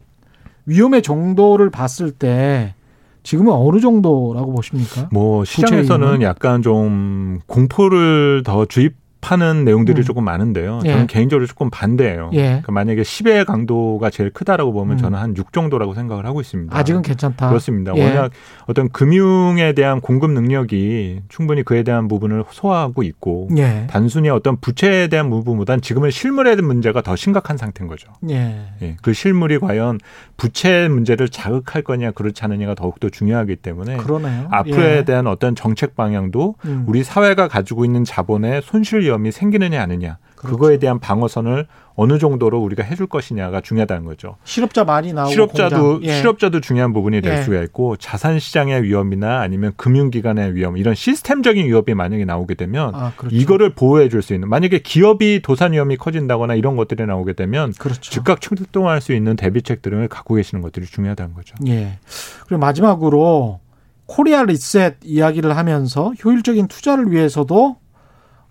[0.68, 2.74] 위험의 정도를 봤을 때
[3.22, 5.08] 지금은 어느 정도라고 보십니까?
[5.10, 6.22] 뭐 시장에서는?
[6.22, 10.04] 약간 좀 공포를 더 주입 하는 내용들이 음.
[10.04, 10.80] 조금 많은데요.
[10.84, 10.90] 예.
[10.92, 12.30] 저는 개인적으로 조금 반대예요.
[12.34, 12.42] 예.
[12.42, 14.98] 그러니까 만약에 10의 강도가 제일 크다라고 보면 음.
[14.98, 16.76] 저는 한 6 정도라고 생각을 하고 있습니다.
[16.76, 17.48] 아직은 괜찮다.
[17.48, 17.94] 그렇습니다.
[17.96, 18.04] 예.
[18.04, 18.30] 워낙
[18.66, 23.86] 어떤 금융에 대한 공급 능력이 충분히 그에 대한 부분을 소화하고 있고 예.
[23.90, 28.10] 단순히 어떤 부채에 대한 부분보다는 지금은 실물에 대한 문제가 더 심각한 상태인 거죠.
[28.30, 28.68] 예.
[28.82, 29.98] 예, 그 실물이 과연
[30.39, 34.47] 부채 문제를 자극할 거냐 그렇지 않느냐가 더욱더 중요하기 때문에 그러네요.
[34.51, 35.05] 앞으로에 예.
[35.05, 36.84] 대한 어떤 정책 방향도 음.
[36.86, 40.57] 우리 사회가 가지고 있는 자본에 손실 위험이 생기느냐 아니냐 그렇죠.
[40.57, 41.66] 그거에 대한 방어선을
[42.01, 44.36] 어느 정도로 우리가 해줄 것이냐가 중요하다는 거죠.
[44.44, 46.01] 실업자 많이 나오고 실업자도.
[46.05, 46.12] 예.
[46.12, 47.42] 실업자도 중요한 부분이 될 예.
[47.42, 53.12] 수가 있고 자산 시장의 위험이나 아니면 금융기관의 위험 이런 시스템적인 위협이 만약에 나오게 되면 아,
[53.16, 53.34] 그렇죠.
[53.34, 58.01] 이거를 보호해 줄 수 있는 만약에 기업이 도산 위험이 커진다거나 이런 것들이 나오게 되면 그렇죠.
[58.12, 61.57] 즉각 출동할 수 있는 대비책들을 갖고 계시는 것들이 중요하다는 거죠.
[61.66, 61.99] 예.
[62.46, 63.59] 그리고 마지막으로
[64.07, 67.76] 코리아 리셋 이야기를 하면서 효율적인 투자를 위해서도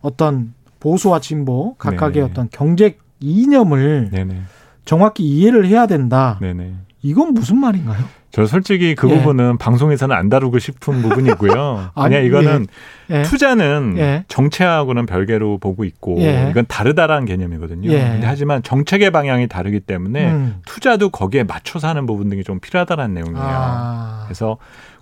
[0.01, 2.29] 어떤 보수와 진보 각각의 네네.
[2.29, 4.41] 어떤 경제 이념을 네네.
[4.85, 6.37] 정확히 이해를 해야 된다.
[6.41, 6.73] 네네.
[7.03, 8.03] 이건 무슨 말인가요?
[8.31, 9.17] 저 솔직히 그 예.
[9.17, 11.91] 부분은 방송에서는 안 다루고 싶은 부분이고요.
[11.95, 12.67] 아니, 그냥 이거는
[13.09, 13.23] 예.
[13.23, 14.25] 투자는 예.
[14.27, 16.47] 정책하고는 별개로 보고 있고 예.
[16.51, 17.91] 이건 다르다라는 개념이거든요.
[17.91, 18.19] 예.
[18.23, 20.61] 하지만 정책의 방향이 다르기 때문에 음.
[20.65, 23.43] 투자도 거기에 맞춰서 하는 부분 등이 좀 필요하다는 내용이에요.
[23.43, 24.23] 아.
[24.25, 24.57] 그래서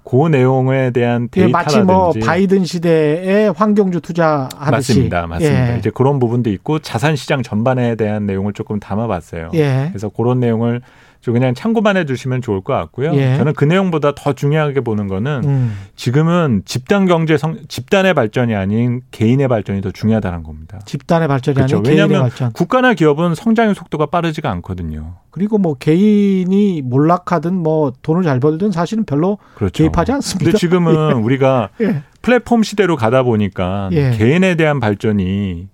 [0.05, 5.73] 그 내용에 대한 예, 마치 데이터라든지 뭐 바이든 시대의 환경주 투자하듯이 맞습니다, 맞습니다.
[5.73, 5.77] 예.
[5.79, 9.49] 이제 그런 부분도 있고 자산 시장 전반에 대한 내용을 조금 담아봤어요.
[9.55, 9.87] 예.
[9.89, 10.85] 그래서 그런 내용을 좀
[11.31, 13.13] 그냥 참고만 해주시면 좋을 것 같고요.
[13.15, 13.37] 예.
[13.37, 15.77] 저는 그 내용보다 더 중요하게 보는 거는 음.
[15.95, 20.79] 지금은 집단 경제 성 집단의 발전이 아닌 개인의 발전이 더 중요하다는 겁니다.
[20.85, 21.77] 집단의 발전이 그렇죠.
[21.77, 22.51] 아닌 개인의 왜냐하면 발전.
[22.53, 25.15] 국가나 기업은 성장의 속도가 빠르지가 않거든요.
[25.31, 29.83] 그리고 뭐 개인이 몰락하든 뭐 돈을 잘 벌든 사실은 별로 그렇죠.
[29.83, 30.45] 개입하지 않습니다.
[30.45, 32.03] 근데 지금은 우리가 예.
[32.21, 34.11] 플랫폼 시대로 가다 보니까 예.
[34.11, 35.67] 개인에 대한 발전이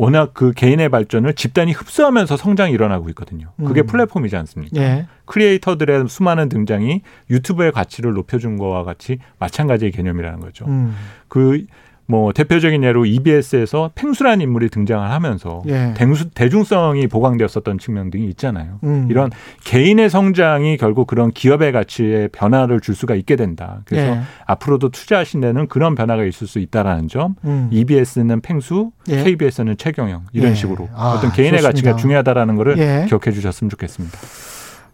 [0.00, 3.52] 워낙 그 개인의 발전을 집단이 흡수하면서 성장이 일어나고 있거든요.
[3.58, 3.86] 그게 음.
[3.86, 4.80] 플랫폼이지 않습니까?
[4.80, 5.06] 예.
[5.26, 10.64] 크리에이터들의 수많은 등장이 유튜브의 가치를 높여준 거와 같이 마찬가지의 개념이라는 거죠.
[10.64, 10.96] 음.
[11.28, 11.66] 그
[12.10, 15.94] 뭐 대표적인 예로 EBS에서 팽수라는 인물이 등장을 하면서 예.
[15.96, 18.80] 대수- 대중성이 보강되었었던 측면 등이 있잖아요.
[18.82, 19.06] 음.
[19.08, 19.30] 이런
[19.64, 23.82] 개인의 성장이 결국 그런 기업의 가치에 변화를 줄 수가 있게 된다.
[23.84, 24.20] 그래서 예.
[24.46, 27.36] 앞으로도 투자하신 데는 그런 변화가 있을 수 있다라는 점.
[27.44, 27.68] 음.
[27.70, 29.22] EBS는 팽수, 예.
[29.22, 30.54] KBS는 최경영 이런 예.
[30.54, 31.68] 식으로 아, 어떤 개인의 좋습니다.
[31.68, 33.06] 가치가 중요하다라는 거를 예.
[33.08, 34.18] 기억해 주셨으면 좋겠습니다.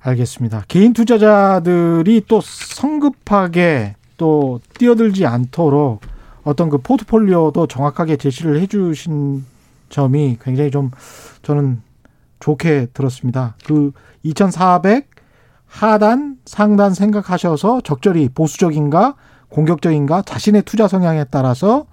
[0.02, 0.62] 알겠습니다.
[0.68, 6.00] 개인 투자자들이 또 성급하게 또 뛰어들지 않도록
[6.46, 9.44] 어떤 그 포트폴리오도 정확하게 제시를 해주신
[9.88, 10.92] 점이 굉장히 좀
[11.42, 11.82] 저는
[12.38, 13.56] 좋게 들었습니다.
[13.66, 13.90] 그
[14.22, 15.10] 2,400
[15.66, 19.16] 하단, 상단 생각하셔서 적절히 보수적인가
[19.48, 21.86] 공격적인가 자신의 투자 성향에 따라서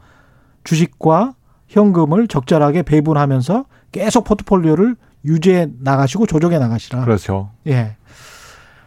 [0.64, 1.34] 주식과
[1.68, 4.96] 현금을 적절하게 배분하면서 계속 포트폴리오를
[5.26, 7.06] 유지해 나가시고 조정해 나가시라.
[7.06, 7.50] 그렇죠.
[7.66, 7.96] 예.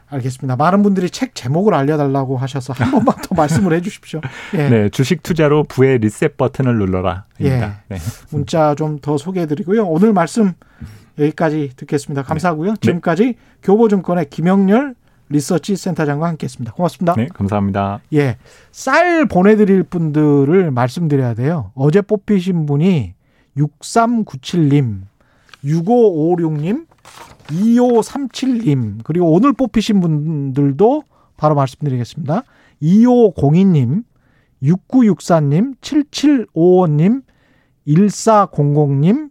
[0.08, 0.56] 알겠습니다.
[0.56, 4.20] 많은 분들이 책 제목을 알려달라고 하셔서 한 번만 더 말씀을 해 주십시오.
[4.54, 4.68] 예.
[4.68, 7.24] 네, 주식 투자로 부의 리셋 버튼을 눌러라.
[7.40, 7.80] 입니다.
[7.88, 7.98] 네.
[8.30, 9.84] 문자 좀 더 소개해 드리고요.
[9.86, 10.52] 오늘 말씀
[11.18, 12.22] 여기까지 듣겠습니다.
[12.22, 12.76] 감사하고요.
[12.80, 14.94] 지금까지 교보증권의 김영렬
[15.28, 16.72] 리서치 센터장과 함께 했습니다.
[16.72, 17.14] 고맙습니다.
[17.16, 18.00] 네, 감사합니다.
[18.14, 18.36] 예.
[18.70, 21.72] 쌀 보내드릴 분들을 말씀드려야 돼요.
[21.74, 23.14] 어제 뽑히신 분이
[23.56, 25.00] 6397님,
[25.64, 26.86] 6556님,
[27.48, 31.02] 2537님, 그리고 오늘 뽑히신 분들도
[31.36, 32.42] 바로 말씀드리겠습니다.
[32.82, 34.04] 2502님,
[34.62, 37.22] 6964님, 7755님,
[37.86, 39.30] 1400님,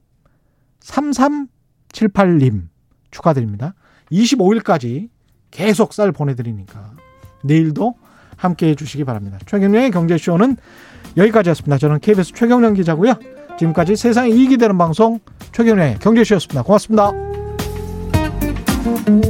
[0.79, 2.67] 3378님
[3.11, 3.73] 축하드립니다.
[4.11, 5.09] 25일까지
[5.51, 6.91] 계속 쌀 보내드리니까
[7.43, 7.95] 내일도
[8.35, 9.39] 함께 해주시기 바랍니다.
[9.45, 10.57] 최경련의 경제쇼는
[11.17, 11.77] 여기까지였습니다.
[11.77, 13.15] 저는 KBS 최경련 기자고요.
[13.57, 15.19] 지금까지 세상에 이익이 되는 방송
[15.53, 16.63] 최경련의 경제쇼였습니다.
[16.63, 17.34] 고맙습니다.
[18.85, 19.24] Thank you.